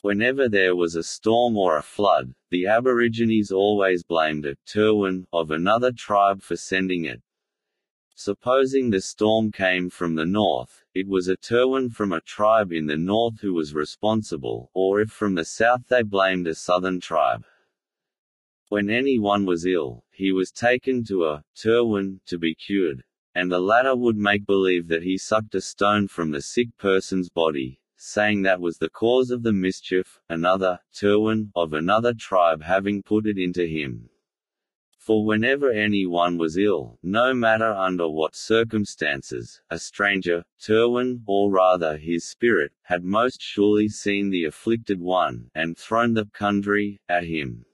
[0.00, 5.50] Whenever there was a storm or a flood, the Aborigines always blamed a Turrwan of
[5.50, 7.20] another tribe for sending it.
[8.14, 12.86] Supposing the storm came from the north, it was a Turrwan from a tribe in
[12.86, 17.44] the north who was responsible, or if from the south they blamed a southern tribe.
[18.70, 23.02] When anyone was ill, he was taken to a Turrwan to be cured,
[23.34, 27.28] and the latter would make believe that he sucked a stone from the sick person's
[27.28, 33.02] body, saying that was the cause of the mischief, another Turrwan of another tribe having
[33.02, 34.08] put it into him.
[34.98, 41.96] For whenever anyone was ill, no matter under what circumstances, a stranger, Turrwan, or rather
[41.96, 47.66] his spirit, had most surely seen the afflicted one, and thrown the kundri at him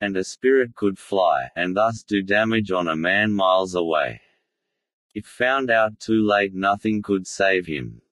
[0.00, 4.20] and a spirit could fly, and thus do damage on a man miles away.
[5.14, 8.02] If found out too late nothing could save him.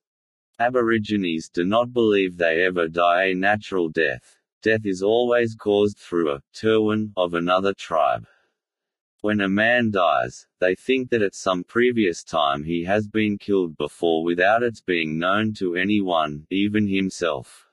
[0.59, 4.37] Aborigines do not believe they ever die a natural death.
[4.61, 8.27] Death is always caused through a turrwan of another tribe.
[9.21, 13.77] When a man dies, they think that at some previous time he has been killed
[13.77, 17.69] before without its being known to anyone, even himself.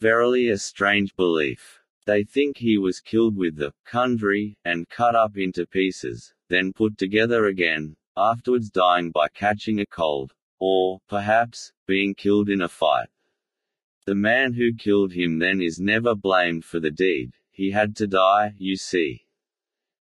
[0.00, 1.83] Verily a strange belief.
[2.06, 6.98] They think he was killed with the kundri, and cut up into pieces, then put
[6.98, 13.08] together again, afterwards dying by catching a cold, or, perhaps, being killed in a fight.
[14.04, 18.06] The man who killed him then is never blamed for the deed, he had to
[18.06, 19.26] die, you see.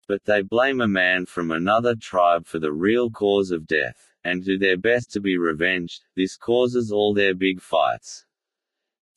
[0.08, 4.42] But they blame a man from another tribe for the real cause of death, and
[4.42, 8.24] do their best to be revenged, this causes all their big fights.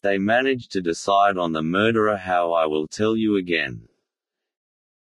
[0.06, 3.90] They managed to decide on the murderer how I will tell you again.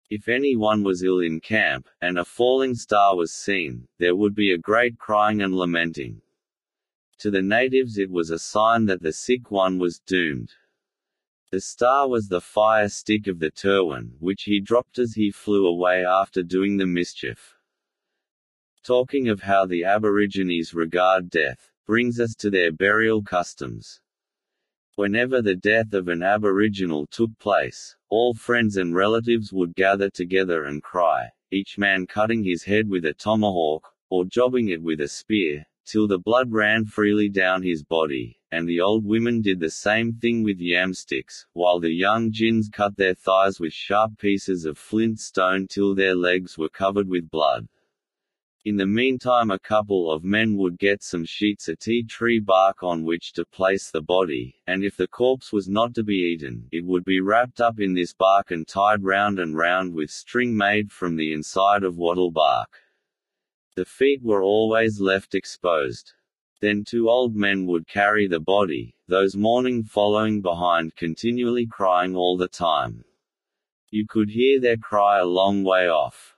[0.09, 4.51] If anyone was ill in camp, and a falling star was seen, there would be
[4.51, 6.23] a great crying and lamenting.
[7.19, 10.53] To the natives it was a sign that the sick one was doomed.
[11.51, 15.67] The star was the fire stick of the Turrwan, which he dropped as he flew
[15.67, 17.53] away after doing the mischief.
[18.83, 24.01] Talking of how the Aborigines regard death, brings us to their burial customs.
[24.97, 30.63] Whenever the death of an Aboriginal took place, all friends and relatives would gather together
[30.63, 35.07] and cry, each man cutting his head with a tomahawk, or jobbing it with a
[35.09, 39.69] spear, till the blood ran freely down his body, and the old women did the
[39.69, 44.63] same thing with yam sticks, while the young gins cut their thighs with sharp pieces
[44.63, 47.67] of flint stone till their legs were covered with blood.
[48.65, 52.81] In the meantime a couple of men would get some sheets of tea tree bark
[52.81, 56.67] on which to place the body, and if the corpse was not to be eaten,
[56.71, 60.57] it would be wrapped up in this bark and tied round and round with string
[60.57, 62.81] made from the inside of wattle bark.
[63.75, 66.13] The feet were always left exposed.
[66.59, 72.35] Then two old men would carry the body, those mourning following behind continually crying all
[72.35, 73.05] the time.
[73.91, 76.34] You could hear their cry a long way off.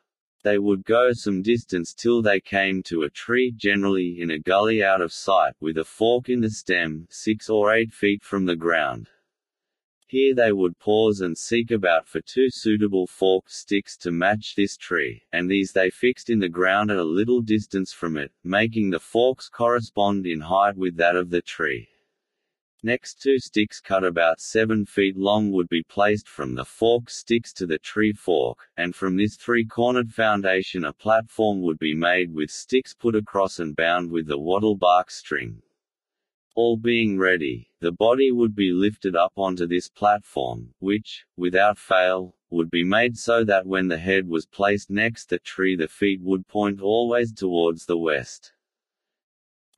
[0.47, 4.81] They would go some distance till they came to a tree generally in a gully
[4.81, 8.55] out of sight with a fork in the stem, six or eight feet from the
[8.55, 9.09] ground.
[10.07, 14.77] Here they would pause and seek about for two suitable forked sticks to match this
[14.77, 18.91] tree, and these they fixed in the ground at a little distance from it, making
[18.91, 21.89] the forks correspond in height with that of the tree.
[22.83, 27.51] Next two sticks cut about 7 feet long would be placed from the forked sticks
[27.53, 32.51] to the tree fork, and from this three-cornered foundation a platform would be made with
[32.51, 35.63] sticks put across and bound with the wattle bark string.
[36.53, 42.35] All being ready, the body would be lifted up onto this platform, which, without fail,
[42.51, 46.21] would be made so that when the head was placed next the tree the feet
[46.21, 48.53] would point always towards the west.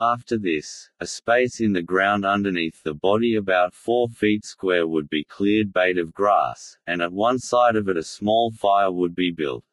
[0.01, 5.09] After this, a space in the ground underneath the body about 4 feet square would
[5.09, 9.13] be cleared bait of grass, and at one side of it a small fire would
[9.13, 9.65] be built.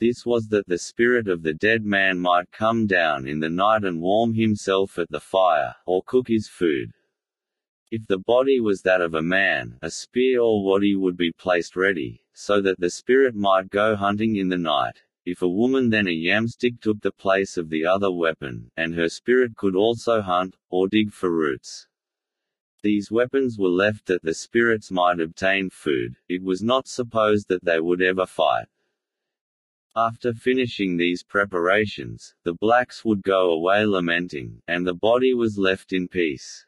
[0.00, 3.84] This was that the spirit of the dead man might come down in the night
[3.84, 6.92] and warm himself at the fire, or cook his food.
[7.90, 11.76] If the body was that of a man, a spear or waddy would be placed
[11.76, 15.02] ready, so that the spirit might go hunting in the night.
[15.26, 19.08] If a woman then a yamstick took the place of the other weapon, and her
[19.08, 21.88] spirit could also hunt, or dig for roots.
[22.84, 27.64] These weapons were left that the spirits might obtain food, it was not supposed that
[27.64, 28.68] they would ever fight.
[29.96, 35.92] After finishing these preparations, the blacks would go away lamenting, and the body was left
[35.92, 36.66] in peace.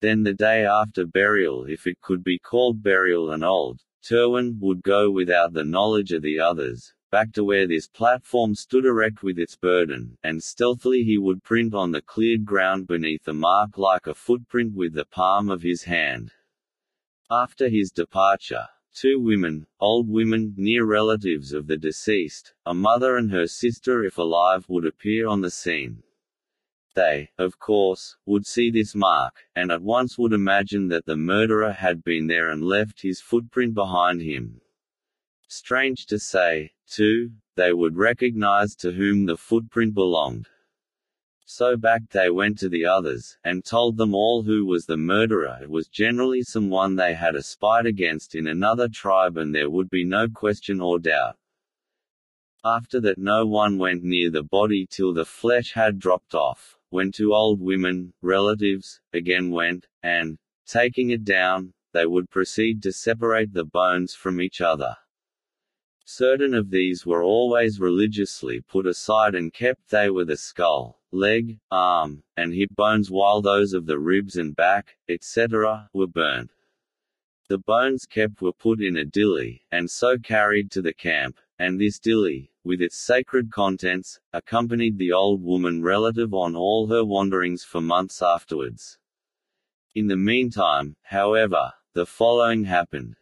[0.00, 4.84] Then the day after burial if it could be called burial and old, Turrwan would
[4.84, 9.38] go without the knowledge of the others, back to where this platform stood erect with
[9.38, 14.06] its burden, and stealthily he would print on the cleared ground beneath a mark like
[14.06, 16.32] a footprint with the palm of his hand.
[17.30, 23.30] After his departure, two women, old women, near relatives of the deceased, a mother and
[23.30, 26.02] her sister if alive would appear on the scene.
[26.94, 31.72] They, of course, would see this mark, and at once would imagine that the murderer
[31.72, 34.62] had been there and left his footprint behind him.
[35.48, 40.48] Strange to say, too, they would recognize to whom the footprint belonged.
[41.44, 45.60] So back they went to the others, and told them all who was the murderer
[45.62, 49.88] it was generally someone they had a spite against in another tribe and there would
[49.88, 51.36] be no question or doubt.
[52.64, 57.12] After that no one went near the body till the flesh had dropped off, when
[57.12, 63.52] two old women, relatives, again went, and, taking it down, they would proceed to separate
[63.52, 64.96] the bones from each other.
[66.08, 71.58] Certain of these were always religiously put aside and kept they were the skull, leg,
[71.68, 76.52] arm, and hip bones while those of the ribs and back, etc., were burnt.
[77.48, 81.80] The bones kept were put in a dilly, and so carried to the camp, and
[81.80, 87.64] this dilly, with its sacred contents, accompanied the old woman relative on all her wanderings
[87.64, 88.96] for months afterwards.
[89.96, 93.16] In the meantime, however, the following happened.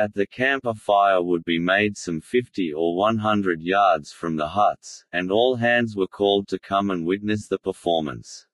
[0.00, 4.46] At the camp a fire would be made some 50 or 100 yards from the
[4.46, 8.46] huts, and all hands were called to come and witness the performance.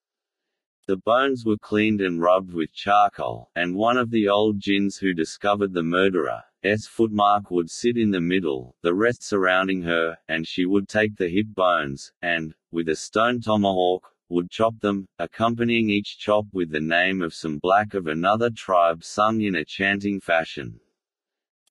[0.87, 5.13] The bones were cleaned and rubbed with charcoal, and one of the old gins who
[5.13, 10.65] discovered the murderer's footmark would sit in the middle, the rest surrounding her, and she
[10.65, 16.17] would take the hip bones, and, with a stone tomahawk, would chop them, accompanying each
[16.19, 20.81] chop with the name of some black of another tribe sung in a chanting fashion.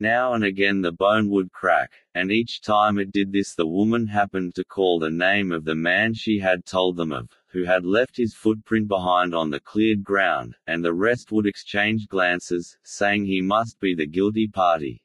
[0.04, 4.08] Now and again the bone would crack, and each time it did this the woman
[4.08, 7.86] happened to call the name of the man she had told them of, who had
[7.86, 13.24] left his footprint behind on the cleared ground, and the rest would exchange glances, saying
[13.24, 15.02] he must be the guilty party.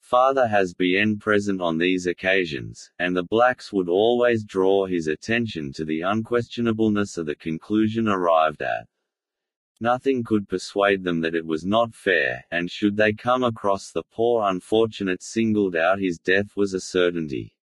[0.00, 5.72] Father has been present on these occasions, and the blacks would always draw his attention
[5.74, 8.88] to the unquestionableness of the conclusion arrived at.
[9.82, 14.02] Nothing could persuade them that it was not fair, and should they come across the
[14.02, 17.54] poor unfortunate singled out his death was a certainty.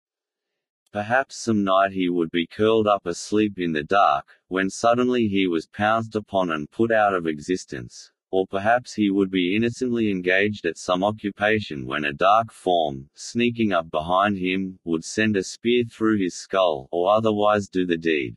[0.92, 5.46] Perhaps some night he would be curled up asleep in the dark, when suddenly he
[5.46, 10.64] was pounced upon and put out of existence, or perhaps he would be innocently engaged
[10.64, 15.84] at some occupation when a dark form, sneaking up behind him, would send a spear
[15.84, 18.34] through his skull, or otherwise do the deed.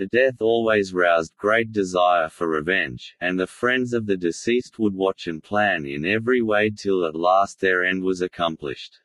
[0.00, 4.94] The death always roused great desire for revenge, and the friends of the deceased would
[4.94, 8.98] watch and plan in every way till at last their end was accomplished.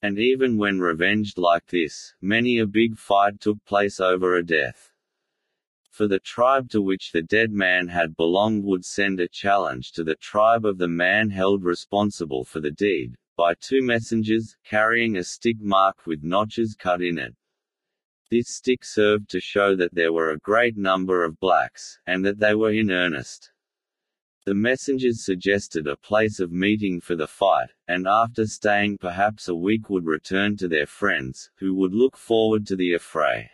[0.00, 4.92] And even when revenged like this, many a big fight took place over a death.
[5.90, 10.04] For the tribe to which the dead man had belonged would send a challenge to
[10.04, 15.24] the tribe of the man held responsible for the deed, by two messengers, carrying a
[15.24, 17.34] stick marked with notches cut in it.
[18.28, 22.40] This stick served to show that there were a great number of blacks, and that
[22.40, 23.52] they were in earnest.
[24.44, 29.54] The messengers suggested a place of meeting for the fight, and after staying perhaps a
[29.54, 33.50] week would return to their friends, who would look forward to the affray.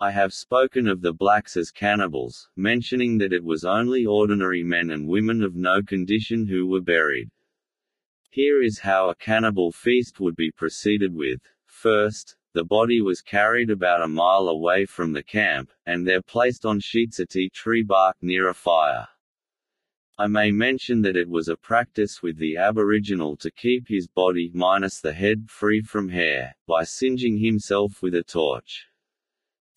[0.00, 4.90] I have spoken of the blacks as cannibals, mentioning that it was only ordinary men
[4.90, 7.30] and women of no condition who were buried.
[8.30, 11.40] Here is how a cannibal feast would be proceeded with.
[11.66, 16.64] First, the body was carried about a mile away from the camp, and there placed
[16.64, 19.08] on sheets of tea tree bark near a fire.
[20.16, 24.52] I may mention that it was a practice with the Aboriginal to keep his body
[24.54, 28.86] minus the head free from hair, by singeing himself with a torch.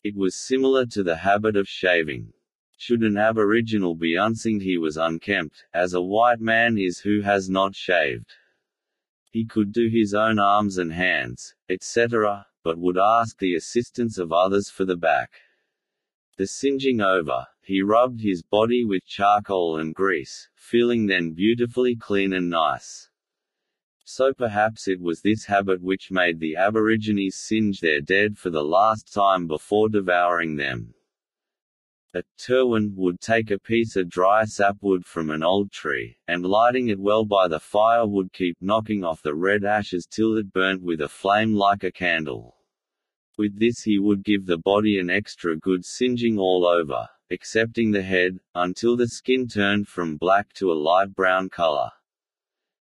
[0.03, 2.31] It was similar to the habit of shaving.
[2.77, 7.49] Should an Aboriginal be unsinged he was unkempt, as a white man is who has
[7.49, 8.31] not shaved.
[9.31, 14.33] He could do his own arms and hands, etc., but would ask the assistance of
[14.33, 15.31] others for the back.
[16.35, 22.33] The singeing over, he rubbed his body with charcoal and grease, feeling then beautifully clean
[22.33, 23.07] and nice.
[24.03, 28.65] So perhaps it was this habit which made the Aborigines singe their dead for the
[28.65, 30.93] last time before devouring them.
[32.13, 36.89] A Turrwan would take a piece of dry sapwood from an old tree, and lighting
[36.89, 40.81] it well by the fire would keep knocking off the red ashes till it burnt
[40.81, 42.56] with a flame like a candle.
[43.37, 48.01] With this he would give the body an extra good singeing all over, excepting the
[48.01, 51.91] head, until the skin turned from black to a light brown color.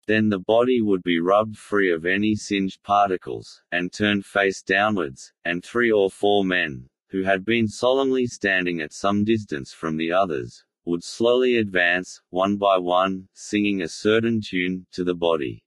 [0.07, 5.33] Then the body would be rubbed free of any singed particles, and turned face downwards,
[5.47, 10.13] and three or four men, who had been solemnly standing at some distance from the
[10.13, 15.64] others, would slowly advance, one by one, singing a certain tune, to the body.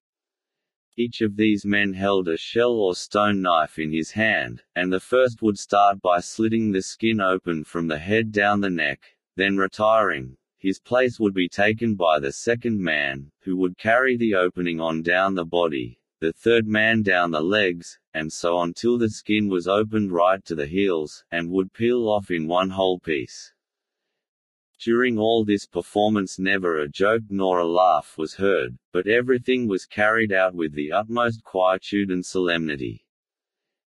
[0.99, 4.99] Each of these men held a shell or stone knife in his hand, and the
[4.99, 9.57] first would start by slitting the skin open from the head down the neck, then
[9.57, 10.37] retiring.
[10.57, 15.03] His place would be taken by the second man, who would carry the opening on
[15.03, 19.49] down the body, the third man down the legs, and so on till the skin
[19.49, 23.53] was opened right to the heels, and would peel off in one whole piece.
[24.79, 29.87] During all this performance never a joke nor a laugh was heard, but everything was
[29.87, 33.03] carried out with the utmost quietude and solemnity.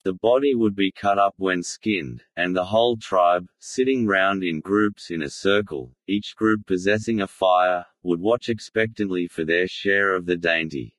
[0.03, 4.59] The body would be cut up when skinned, and the whole tribe, sitting round in
[4.59, 10.15] groups in a circle, each group possessing a fire, would watch expectantly for their share
[10.15, 10.97] of the dainty.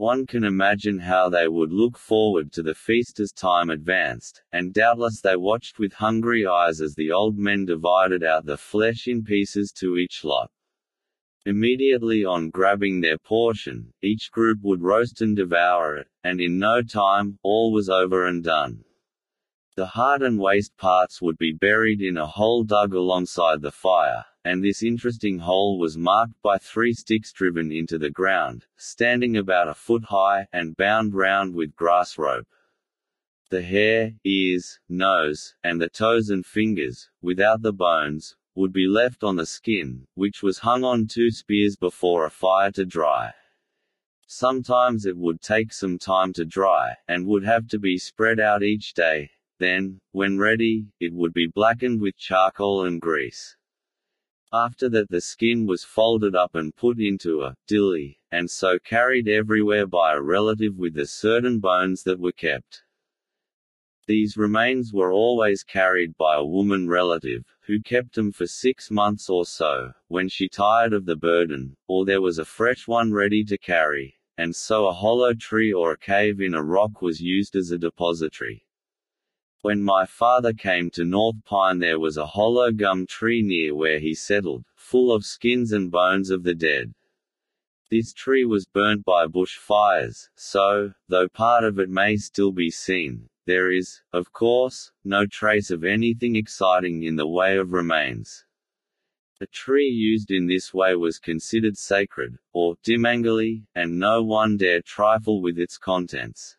[0.00, 4.72] One can imagine how they would look forward to the feast as time advanced, and
[4.72, 9.22] doubtless they watched with hungry eyes as the old men divided out the flesh in
[9.24, 10.50] pieces to each lot.
[11.44, 16.80] Immediately on grabbing their portion, each group would roast and devour it, and in no
[16.80, 18.82] time, all was over and done.
[19.76, 24.24] The heart and waist parts would be buried in a hole dug alongside the fire,
[24.44, 29.68] and this interesting hole was marked by three sticks driven into the ground, standing about
[29.68, 32.46] a foot high, and bound round with grass rope.
[33.50, 39.22] The hair, ears, nose, and the toes and fingers, without the bones, would be left
[39.22, 43.32] on the skin, which was hung on two spears before a fire to dry.
[44.26, 48.62] Sometimes it would take some time to dry, and would have to be spread out
[48.62, 53.56] each day, then, when ready, it would be blackened with charcoal and grease.
[54.52, 59.28] After that the skin was folded up and put into a dilly, and so carried
[59.28, 62.82] everywhere by a relative with the certain bones that were kept.
[64.08, 69.30] These remains were always carried by a woman relative, who kept them for six months
[69.30, 73.44] or so, when she tired of the burden, or there was a fresh one ready
[73.44, 77.54] to carry, and so a hollow tree or a cave in a rock was used
[77.54, 78.66] as a depository.
[79.62, 83.98] When my father came to North Pine there was a hollow gum tree near where
[83.98, 86.94] he settled, full of skins and bones of the dead.
[87.90, 92.70] This tree was burnt by bush fires, so, though part of it may still be
[92.70, 98.46] seen, there is, of course, no trace of anything exciting in the way of remains.
[99.42, 104.80] A tree used in this way was considered sacred, or dimangali, and no one dare
[104.80, 106.56] trifle with its contents.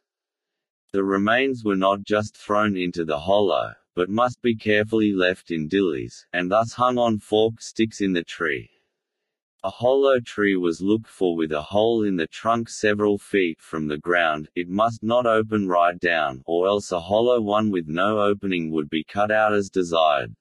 [0.93, 5.69] The remains were not just thrown into the hollow, but must be carefully left in
[5.69, 8.69] dillies, and thus hung on forked sticks in the tree.
[9.63, 13.87] A hollow tree was looked for with a hole in the trunk several feet from
[13.87, 18.19] the ground, it must not open right down, or else a hollow one with no
[18.19, 20.35] opening would be cut out as desired.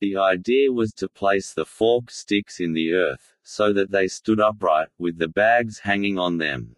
[0.00, 4.40] The idea was to place the forked sticks in the earth, so that they stood
[4.40, 6.76] upright, with the bags hanging on them.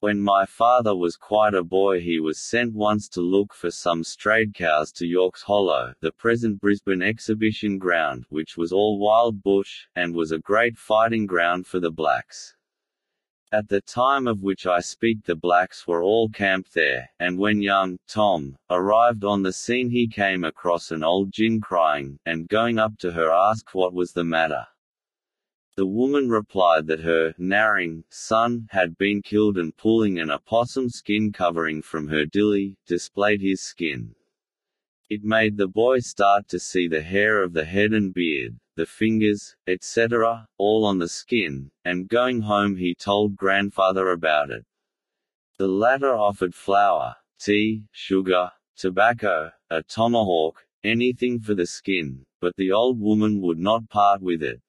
[0.00, 4.04] When my father was quite a boy he was sent once to look for some
[4.04, 9.86] strayed cows to York's Hollow, the present Brisbane exhibition ground, which was all wild bush,
[9.96, 12.54] and was a great fighting ground for the blacks.
[13.50, 17.60] At the time of which I speak the blacks were all camped there, and when
[17.60, 22.78] young, Tom, arrived on the scene he came across an old gin crying, and going
[22.78, 24.68] up to her asked what was the matter.
[25.78, 31.30] The woman replied that her narring son had been killed and pulling an opossum skin
[31.30, 34.16] covering from her dilly, displayed his skin.
[35.08, 38.86] It made the boy start to see the hair of the head and beard, the
[38.86, 44.66] fingers, etc., all on the skin, and going home he told grandfather about it.
[45.58, 52.72] The latter offered flour, tea, sugar, tobacco, a tomahawk, anything for the skin, but the
[52.72, 54.60] old woman would not part with it.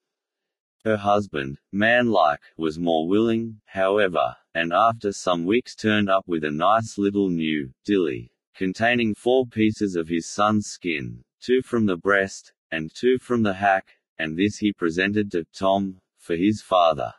[0.85, 6.51] Her husband, man-like, was more willing, however, and after some weeks turned up with a
[6.51, 12.53] nice little new dilly, containing four pieces of his son's skin, two from the breast,
[12.72, 17.14] and two from the hack, and this he presented to Tom, for his father.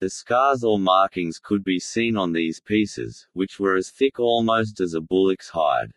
[0.00, 4.80] The scars or markings could be seen on these pieces, which were as thick almost
[4.80, 5.92] as a bullock's hide.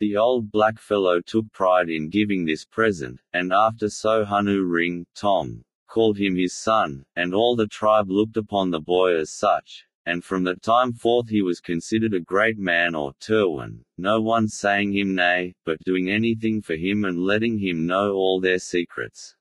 [0.00, 5.64] The old blackfellow took pride in giving this present, and after so Hunu Ring, Tom,
[5.88, 10.22] called him his son, and all the tribe looked upon the boy as such, and
[10.22, 14.92] from that time forth he was considered a great man or Turrwan, no one saying
[14.92, 19.34] him nay, but doing anything for him and letting him know all their secrets.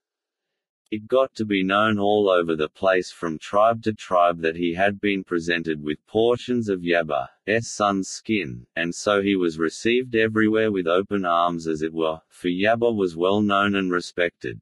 [0.90, 4.74] It got to be known all over the place from tribe to tribe that he
[4.74, 10.72] had been presented with portions of Yabba's son's skin, and so he was received everywhere
[10.72, 14.62] with open arms as it were, for Yabba was well known and respected.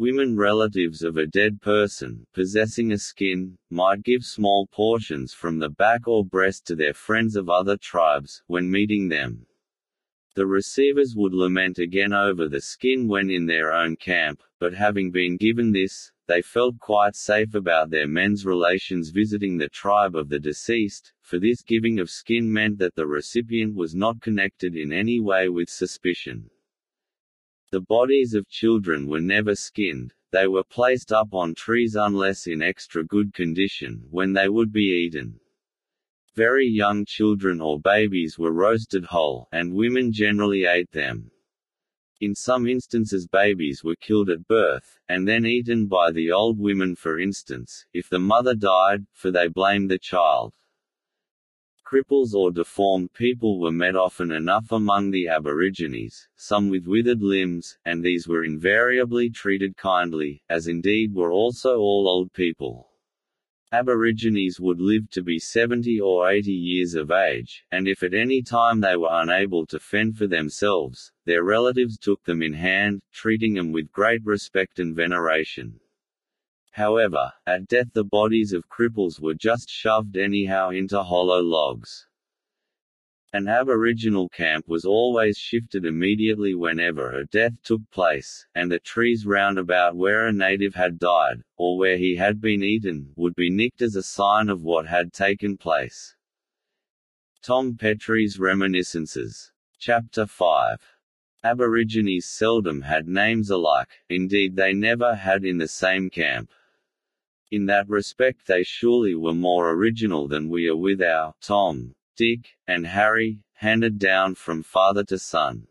[0.00, 5.70] Women relatives of a dead person, possessing a skin, might give small portions from the
[5.70, 9.46] back or breast to their friends of other tribes, when meeting them.
[10.38, 15.10] The receivers would lament again over the skin when in their own camp, but having
[15.10, 20.28] been given this, they felt quite safe about their men's relations visiting the tribe of
[20.28, 24.92] the deceased, for this giving of skin meant that the recipient was not connected in
[24.92, 26.48] any way with suspicion.
[27.72, 32.62] The bodies of children were never skinned, they were placed up on trees unless in
[32.62, 35.40] extra good condition, when they would be eaten.
[36.34, 41.30] Very young children or babies were roasted whole, and women generally ate them.
[42.20, 46.96] In some instances babies were killed at birth, and then eaten by the old women
[46.96, 50.52] for instance, if the mother died, for they blamed the child.
[51.84, 57.78] Cripples or deformed people were met often enough among the Aborigines, some with withered limbs,
[57.84, 62.87] and these were invariably treated kindly, as indeed were also all old people.
[63.70, 68.40] Aborigines would live to be 70 or 80 years of age, and if at any
[68.40, 73.52] time they were unable to fend for themselves, their relatives took them in hand, treating
[73.52, 75.80] them with great respect and veneration.
[76.70, 82.07] However, at death the bodies of cripples were just shoved anyhow into hollow logs.
[83.30, 89.26] An aboriginal camp was always shifted immediately whenever a death took place, and the trees
[89.26, 93.50] round about where a native had died, or where he had been eaten, would be
[93.50, 96.16] nicked as a sign of what had taken place.
[97.42, 99.52] Tom Petrie's Reminiscences.
[99.78, 100.78] Chapter 5.
[101.44, 106.50] Aborigines seldom had names alike, indeed they never had in the same camp.
[107.50, 112.56] In that respect they surely were more original than we are with our Tom, Dick,
[112.66, 115.68] and Harry, handed down from father to son.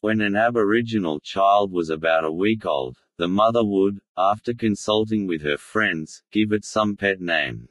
[0.00, 5.42] When an Aboriginal child was about a week old, the mother would, after consulting with
[5.42, 7.68] her friends, give it some pet name.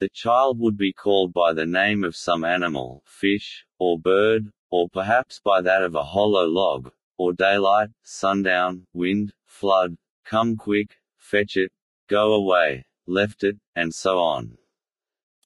[0.00, 4.88] The child would be called by the name of some animal, fish, or bird, or
[4.88, 11.58] perhaps by that of a hollow log, or daylight, sundown, wind, flood, come quick, fetch
[11.58, 11.70] it,
[12.08, 14.56] go away, left it, and so on.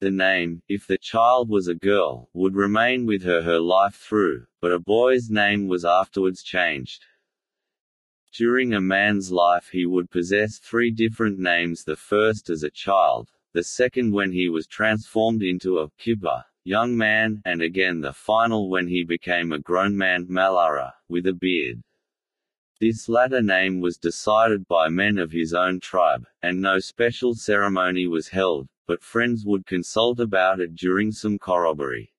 [0.01, 4.47] The name, if the child was a girl, would remain with her her life through,
[4.61, 7.05] but a boy's name was afterwards changed.
[8.33, 13.33] During a man's life he would possess three different names the first as a child,
[13.53, 18.71] the second when he was transformed into a kippa, young man, and again the final
[18.71, 21.83] when he became a grown man malara, with a beard.
[22.81, 28.07] This latter name was decided by men of his own tribe, and no special ceremony
[28.07, 32.11] was held, but friends would consult about it during some corroboree.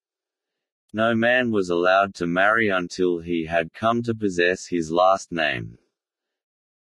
[0.94, 5.80] No man was allowed to marry until he had come to possess his last name.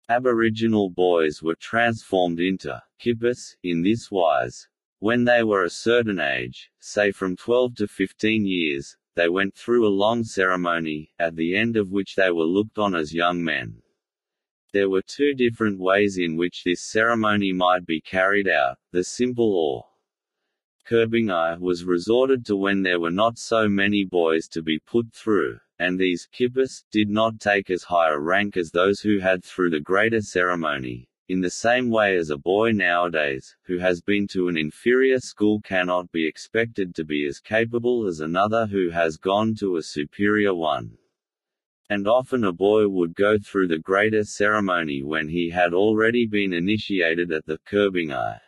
[0.08, 4.68] Aboriginal boys were transformed into kippas in this wise.
[5.00, 9.86] When they were a certain age, say from 12 to 15 years, they went through
[9.86, 13.82] a long ceremony, at the end of which they were looked on as young men.
[14.72, 19.54] There were two different ways in which this ceremony might be carried out, the simple
[19.54, 19.84] or
[20.88, 25.60] Kerbingai was resorted to when there were not so many boys to be put through,
[25.78, 29.68] and these kippas did not take as high a rank as those who had through
[29.70, 34.48] the greater ceremony, in the same way as a boy nowadays, who has been to
[34.48, 39.54] an inferior school cannot be expected to be as capable as another who has gone
[39.54, 40.96] to a superior one.
[41.94, 46.54] And often a boy would go through the greater ceremony when he had already been
[46.54, 48.40] initiated at the Kerbingai.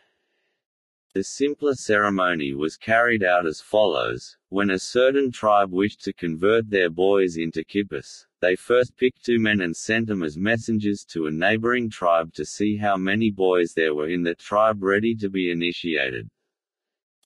[1.13, 6.71] The simpler ceremony was carried out as follows: when a certain tribe wished to convert
[6.71, 11.27] their boys into kippas, they first picked two men and sent them as messengers to
[11.27, 15.29] a neighboring tribe to see how many boys there were in that tribe ready to
[15.29, 16.31] be initiated.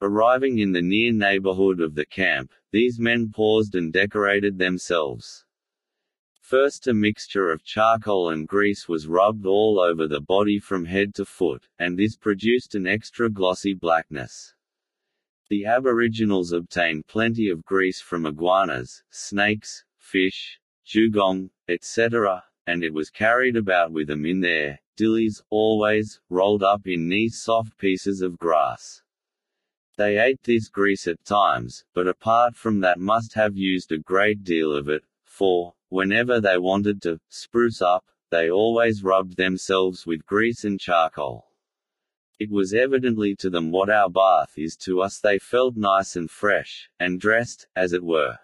[0.02, 5.44] Arriving in the near neighborhood of the camp, these men paused and decorated themselves.
[6.48, 11.14] First a mixture of charcoal and grease was rubbed all over the body from head
[11.16, 14.54] to foot, and this produced an extra glossy blackness.
[15.50, 23.10] The Aboriginals obtained plenty of grease from iguanas, snakes, fish, dugong, etc., and it was
[23.10, 28.38] carried about with them in their dillies, always, rolled up in nice soft pieces of
[28.38, 29.02] grass.
[29.98, 34.44] They ate this grease at times, but apart from that must have used a great
[34.44, 40.26] deal of it, for, whenever they wanted to spruce up, they always rubbed themselves with
[40.26, 41.46] grease and charcoal.
[42.38, 46.30] It was evidently to them what our bath is to us they felt nice and
[46.30, 48.38] fresh, and dressed, as it were.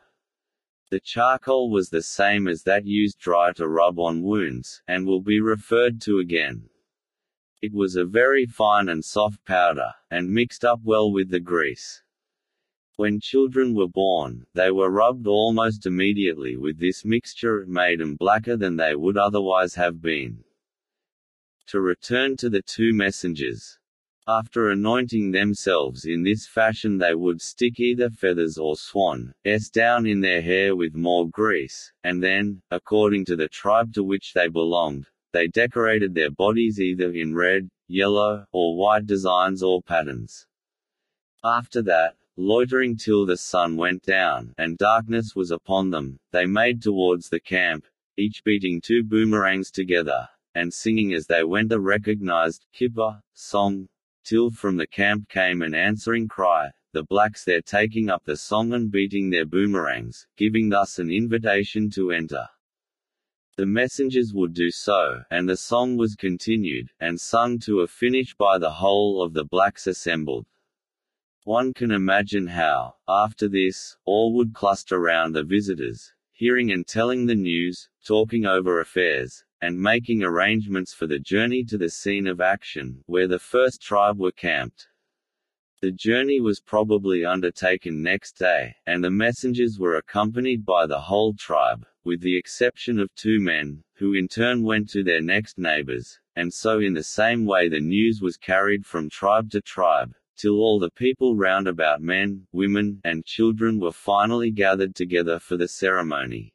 [0.90, 5.20] The charcoal was the same as that used dry to rub on wounds, and will
[5.20, 6.70] be referred to again.
[7.60, 12.03] It was a very fine and soft powder, and mixed up well with the grease.
[12.96, 18.14] When children were born, they were rubbed almost immediately with this mixture it made them
[18.14, 20.44] blacker than they would otherwise have been.
[21.68, 23.80] To return to the two messengers.
[24.28, 30.06] After anointing themselves in this fashion they would stick either feathers or swan s down
[30.06, 34.46] in their hair with more grease, and then, according to the tribe to which they
[34.46, 40.46] belonged, they decorated their bodies either in red, yellow, or white designs or patterns.
[41.44, 46.82] After that, Loitering till the sun went down, and darkness was upon them, they made
[46.82, 47.86] towards the camp,
[48.16, 53.88] each beating two boomerangs together, and singing as they went a recognized kippa song,
[54.24, 58.72] till from the camp came an answering cry, the blacks there taking up the song
[58.72, 62.48] and beating their boomerangs, giving thus an invitation to enter.
[63.56, 68.34] The messengers would do so, and the song was continued, and sung to a finish
[68.34, 70.46] by the whole of the blacks assembled.
[71.46, 77.26] One can imagine how, after this, all would cluster round the visitors, hearing and telling
[77.26, 82.40] the news, talking over affairs, and making arrangements for the journey to the scene of
[82.40, 84.88] action, where the first tribe were camped.
[85.82, 91.34] The journey was probably undertaken next day, and the messengers were accompanied by the whole
[91.34, 96.18] tribe, with the exception of two men, who in turn went to their next neighbors,
[96.34, 100.54] and so in the same way the news was carried from tribe to tribe, till
[100.54, 105.68] all the people round about men, women, and children were finally gathered together for the
[105.68, 106.54] ceremony.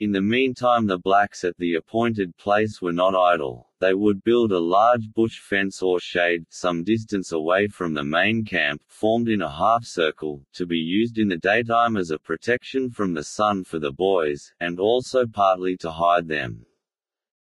[0.00, 4.50] In the meantime the blacks at the appointed place were not idle, they would build
[4.50, 9.42] a large bush fence or shade, some distance away from the main camp, formed in
[9.42, 13.78] a half-circle, to be used in the daytime as a protection from the sun for
[13.78, 16.66] the boys, and also partly to hide them.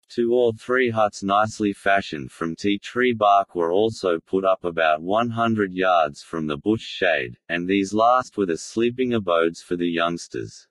[0.08, 5.02] Two or three huts nicely fashioned from tea tree bark were also put up about
[5.02, 9.90] 100 yards from the bush shade, and these last were the sleeping abodes for the
[9.90, 10.68] youngsters.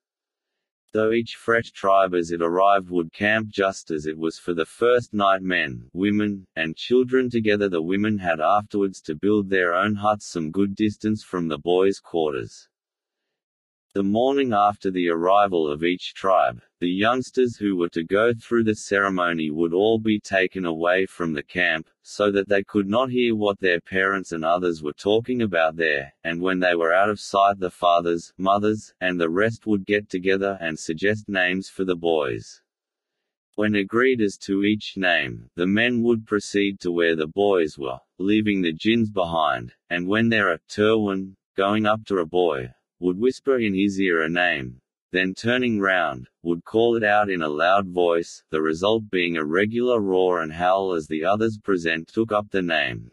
[0.92, 4.64] Though each fresh tribe as it arrived would camp just as it was for the
[4.64, 9.96] first night men, women, and children together the women had afterwards to build their own
[9.96, 12.68] huts some good distance from the boys' quarters.
[13.94, 18.64] The morning after the arrival of each tribe, the youngsters who were to go through
[18.64, 23.10] the ceremony would all be taken away from the camp, so that they could not
[23.10, 27.08] hear what their parents and others were talking about there, and when they were out
[27.08, 31.84] of sight the fathers, mothers, and the rest would get together and suggest names for
[31.84, 32.62] the boys.
[33.54, 38.00] When agreed as to each name, the men would proceed to where the boys were,
[38.18, 43.18] leaving the gins behind, and when there a Turrwan, going up to a boy, would
[43.18, 44.80] whisper in his ear a name,
[45.12, 49.44] then turning round, would call it out in a loud voice, the result being a
[49.44, 53.10] regular roar and howl as the others present took up the name.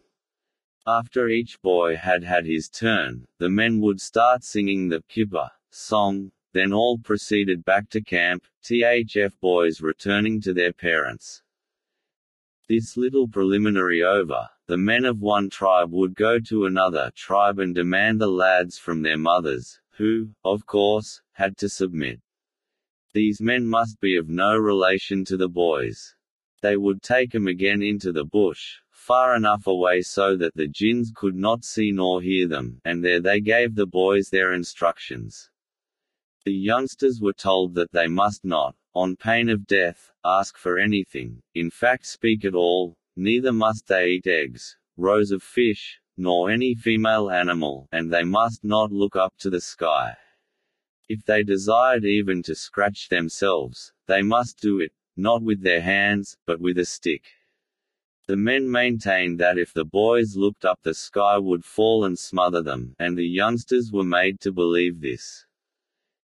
[0.88, 6.31] After each boy had had his turn, the men would start singing the kippa song,
[6.53, 11.43] then all proceeded back to camp, THF boys returning to their parents.
[12.69, 17.76] This little preliminary over, the men of one tribe would go to another tribe and
[17.76, 22.19] demand the lads from their mothers, who, of course, had to submit.
[23.13, 26.15] These men must be of no relation to the boys.
[26.61, 31.11] They would take them again into the bush, far enough away so that the gins
[31.13, 35.49] could not see nor hear them, and there they gave the boys their instructions.
[36.45, 41.41] The youngsters were told that they must not, on pain of death, ask for anything,
[41.53, 46.75] in fact speak at all, neither must they eat eggs, rows of fish, nor any
[46.75, 50.15] female animal, and they must not look up to the sky.
[51.07, 56.38] If they desired even to scratch themselves, they must do it, not with their hands,
[56.45, 57.23] but with a stick.
[58.27, 62.61] The men maintained that if the boys looked up the sky would fall and smother
[62.61, 65.45] them, and the youngsters were made to believe this.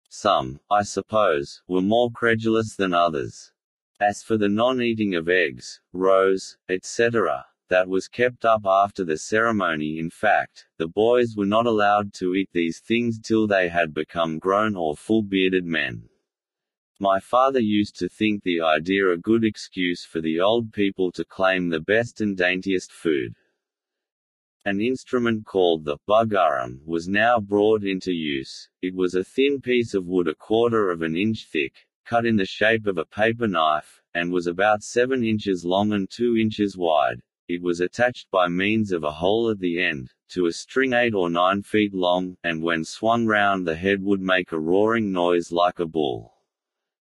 [0.07, 3.51] Some, I suppose, were more credulous than others.
[3.99, 9.99] As for the non-eating of eggs, roes, etc., that was kept up after the ceremony
[9.99, 14.39] in fact, the boys were not allowed to eat these things till they had become
[14.39, 16.09] grown or full-bearded men.
[16.99, 21.23] My father used to think the idea a good excuse for the old people to
[21.23, 23.33] claim the best and daintiest food.
[24.65, 28.67] An instrument called the bagaram was now brought into use.
[28.81, 32.35] It was a thin piece of wood a quarter of an inch thick, cut in
[32.35, 36.75] the shape of a paper knife, and was about 7 inches long and 2 inches
[36.75, 37.21] wide.
[37.49, 41.15] It was attached by means of a hole at the end, to a string 8
[41.15, 45.51] or 9 feet long, and when swung round the head would make a roaring noise
[45.51, 46.31] like a bull.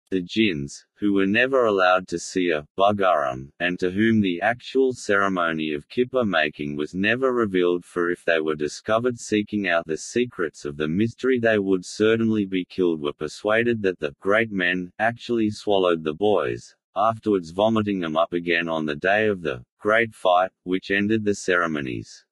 [0.09, 4.95] The gins, who were never allowed to see a bagaram, and to whom the actual
[4.95, 9.99] ceremony of kippa making was never revealed for if they were discovered seeking out the
[9.99, 14.91] secrets of the mystery they would certainly be killed were persuaded that the great men
[14.99, 20.15] actually swallowed the boys, afterwards vomiting them up again on the day of the great
[20.15, 22.25] fight, which ended the ceremonies.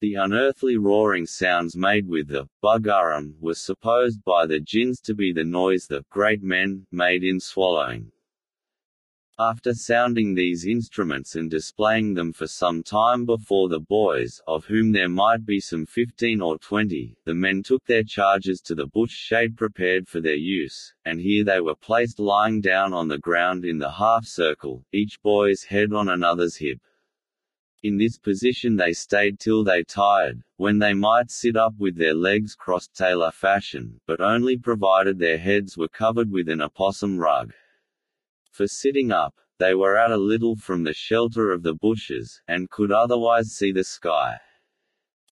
[0.00, 5.32] The unearthly roaring sounds made with the bagaram were supposed by the gins to be
[5.32, 8.12] the noise the great men made in swallowing.
[9.42, 14.92] After sounding these instruments and displaying them for some time before the boys, of whom
[14.92, 19.12] there might be some fifteen or twenty, the men took their charges to the bush
[19.12, 23.64] shade prepared for their use, and here they were placed lying down on the ground
[23.64, 26.82] in the half circle, each boy's head on another's hip.
[27.82, 32.12] In this position they stayed till they tired, when they might sit up with their
[32.12, 37.54] legs crossed tailor fashion, but only provided their heads were covered with an opossum rug.
[38.50, 42.70] For sitting up, they were out a little from the shelter of the bushes, and
[42.70, 44.38] could otherwise see the sky.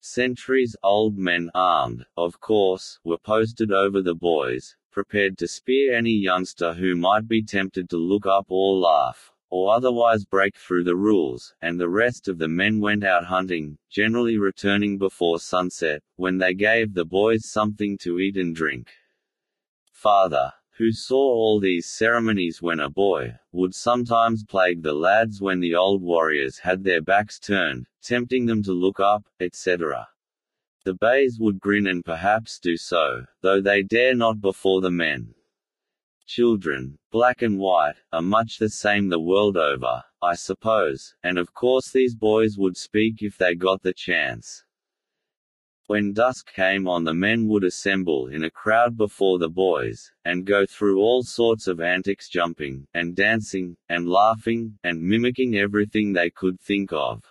[0.01, 6.13] Sentries, old men armed, of course, were posted over the boys, prepared to spear any
[6.13, 10.95] youngster who might be tempted to look up or laugh or otherwise break through the
[10.95, 16.37] rules, and the rest of the men went out hunting, generally returning before sunset, when
[16.37, 18.91] they gave the boys something to eat and drink.
[19.91, 25.59] Father, who saw all these ceremonies when a boy, would sometimes plague the lads when
[25.59, 30.07] the old warriors had their backs turned, tempting them to look up, etc.
[30.85, 35.35] The bays would grin and perhaps do so, though they dare not before the men.
[36.25, 41.53] Children, black and white, are much the same the world over, I suppose, and of
[41.53, 44.63] course these boys would speak if they got the chance.
[45.89, 50.45] When dusk came on the men would assemble in a crowd before the boys, and
[50.45, 56.29] go through all sorts of antics jumping, and dancing, and laughing, and mimicking everything they
[56.29, 57.23] could think of.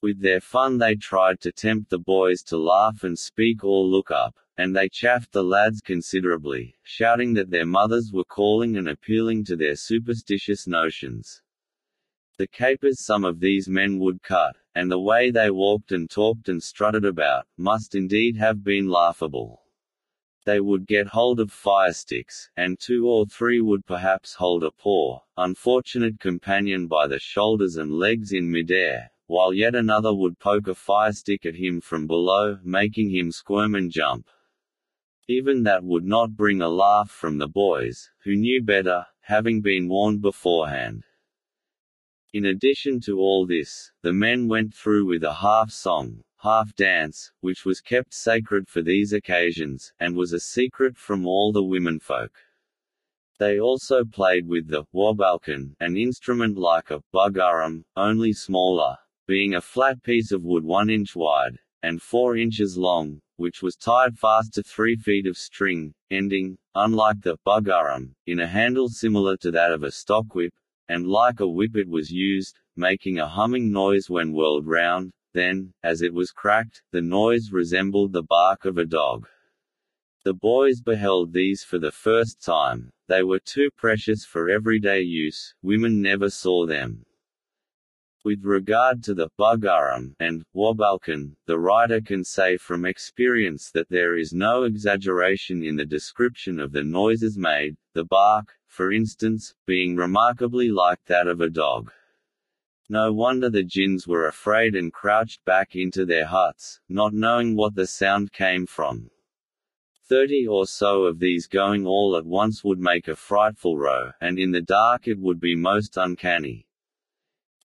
[0.00, 4.10] With their fun they tried to tempt the boys to laugh and speak or look
[4.10, 9.44] up, and they chaffed the lads considerably, shouting that their mothers were calling and appealing
[9.44, 11.42] to their superstitious notions.
[12.38, 16.48] The capers some of these men would cut, and the way they walked and talked
[16.48, 19.64] and strutted about, must indeed have been laughable.
[20.44, 24.70] They would get hold of fire sticks, and two or three would perhaps hold a
[24.70, 30.68] poor, unfortunate companion by the shoulders and legs in midair, while yet another would poke
[30.68, 34.28] a fire stick at him from below, making him squirm and jump.
[35.26, 39.88] Even that would not bring a laugh from the boys, who knew better, having been
[39.88, 41.02] warned beforehand.
[42.34, 47.32] In addition to all this, the men went through with a half song, half dance,
[47.40, 52.32] which was kept sacred for these occasions, and was a secret from all the womenfolk.
[53.38, 59.62] They also played with the wabalkan, an instrument like a bagaram, only smaller, being a
[59.62, 64.52] flat piece of wood one inch wide, and four inches long, which was tied fast
[64.52, 69.72] to three feet of string, ending, unlike the bugarum, in a handle similar to that
[69.72, 70.52] of a stockwhip,
[70.88, 75.72] and like a whip it was used, making a humming noise when whirled round, then,
[75.82, 79.28] as it was cracked, the noise resembled the bark of a dog.
[80.24, 85.54] The boys beheld these for the first time, they were too precious for everyday use,
[85.62, 87.04] women never saw them.
[88.28, 94.18] With regard to the bugarum and wabalkan, the writer can say from experience that there
[94.18, 99.96] is no exaggeration in the description of the noises made, the bark, for instance, being
[99.96, 101.90] remarkably like that of a dog.
[102.90, 107.76] No wonder the gins were afraid and crouched back into their huts, not knowing what
[107.76, 109.10] the sound came from.
[110.06, 114.38] Thirty or so of these going all at once would make a frightful row, and
[114.38, 116.66] in the dark it would be most uncanny.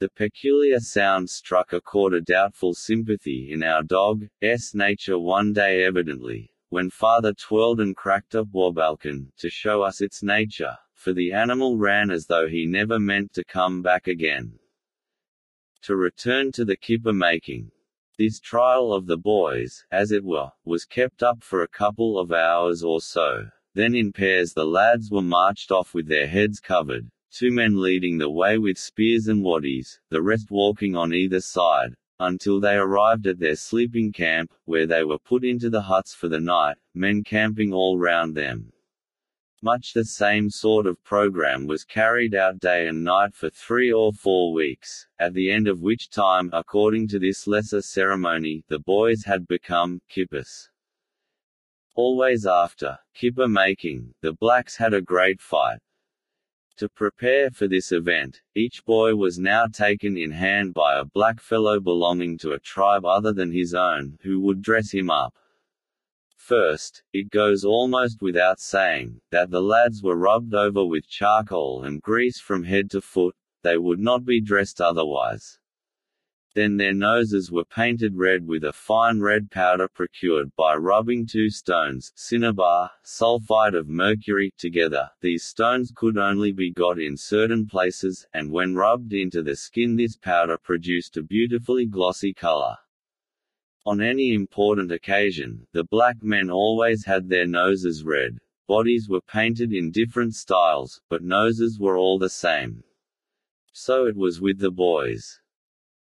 [0.04, 5.86] The peculiar sound struck a chord of doubtful sympathy in our dog's nature one day
[5.86, 11.32] evidently, when father twirled and cracked a wabalkan, to show us its nature, for the
[11.32, 14.60] animal ran as though he never meant to come back again.
[15.84, 17.72] To return to the kippa making.
[18.20, 22.34] This trial of the boys, as it were, was kept up for a couple of
[22.34, 23.48] hours or so.
[23.74, 28.20] Then in pairs the lads were marched off with their heads covered, two men leading
[28.20, 33.26] the way with spears and waddies, the rest walking on either side, until they arrived
[33.26, 37.24] at their sleeping camp, where they were put into the huts for the night, men
[37.24, 38.72] camping all round them.
[39.64, 44.12] Much the same sort of program was carried out day and night for three or
[44.14, 49.24] four weeks, at the end of which time, according to this lesser ceremony, the boys
[49.26, 50.68] had become kippas.
[51.96, 55.80] Always after kippa making, the blacks had a great fight,
[56.78, 61.84] to prepare for this event, each boy was now taken in hand by a blackfellow
[61.84, 65.34] belonging to a tribe other than his own, who would dress him up.
[66.36, 72.02] First, it goes almost without saying, that the lads were rubbed over with charcoal and
[72.02, 75.60] grease from head to foot, they would not be dressed otherwise.
[76.56, 81.50] Then their noses were painted red with a fine red powder procured by rubbing two
[81.50, 85.10] stones cinnabar, sulfide of mercury together.
[85.20, 89.96] These stones could only be got in certain places, and when rubbed into the skin
[89.96, 92.78] this powder produced a beautifully glossy color.
[93.84, 98.38] On any important occasion, the black men always had their noses red.
[98.68, 102.84] Bodies were painted in different styles, but noses were all the same.
[103.72, 105.40] So it was with the boys.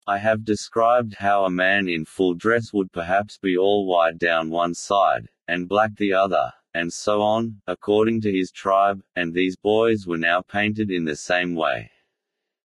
[0.07, 4.51] I have described how a man in full dress would perhaps be all white down
[4.51, 9.57] one side, and black the other, and so on, according to his tribe, and these
[9.57, 11.93] boys were now painted in the same way.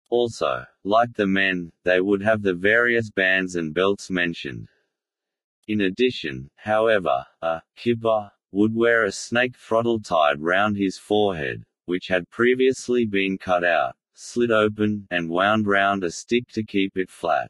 [0.09, 4.67] Also, like the men, they would have the various bands and belts mentioned.
[5.67, 12.07] In addition, however, a kippa would wear a snake throttle tied round his forehead, which
[12.07, 17.09] had previously been cut out, slid open, and wound round a stick to keep it
[17.09, 17.49] flat.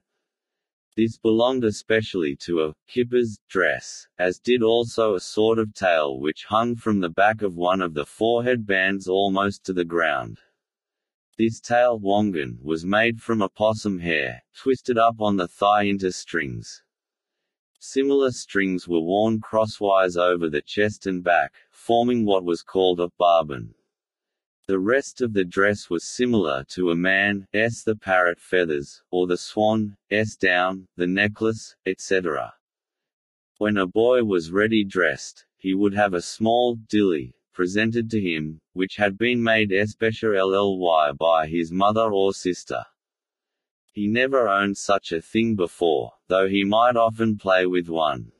[0.95, 6.45] This belonged especially to a kippa's dress, as did also a sort of tail which
[6.45, 10.41] hung from the back of one of the forehead bands almost to the ground.
[11.39, 16.83] This tail wangan was made from opossum hair, twisted up on the thigh into strings.
[17.79, 23.09] Similar strings were worn crosswise over the chest and back, forming what was called a
[23.19, 23.73] barban.
[24.69, 29.35] The rest of the dress was similar to a man's the parrot feathers, or the
[29.35, 32.53] swan's down, the necklace, etc.
[33.57, 38.61] When a boy was ready dressed, he would have a small dilly presented to him,
[38.73, 40.37] which had been made especially
[41.17, 42.85] by his mother or sister.
[43.91, 48.31] He never owned such a thing before, though he might often play with one.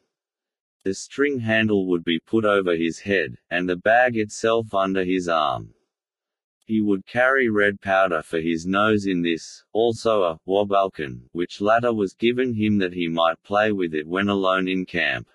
[0.84, 5.28] The string handle would be put over his head, and the bag itself under his
[5.28, 5.74] arm.
[6.70, 11.92] He would carry red powder for his nose in this, also a wabalkan, which latter
[11.92, 15.28] was given him that he might play with it when alone in camp.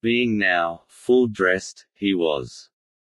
[0.00, 2.70] Being now full dressed, he was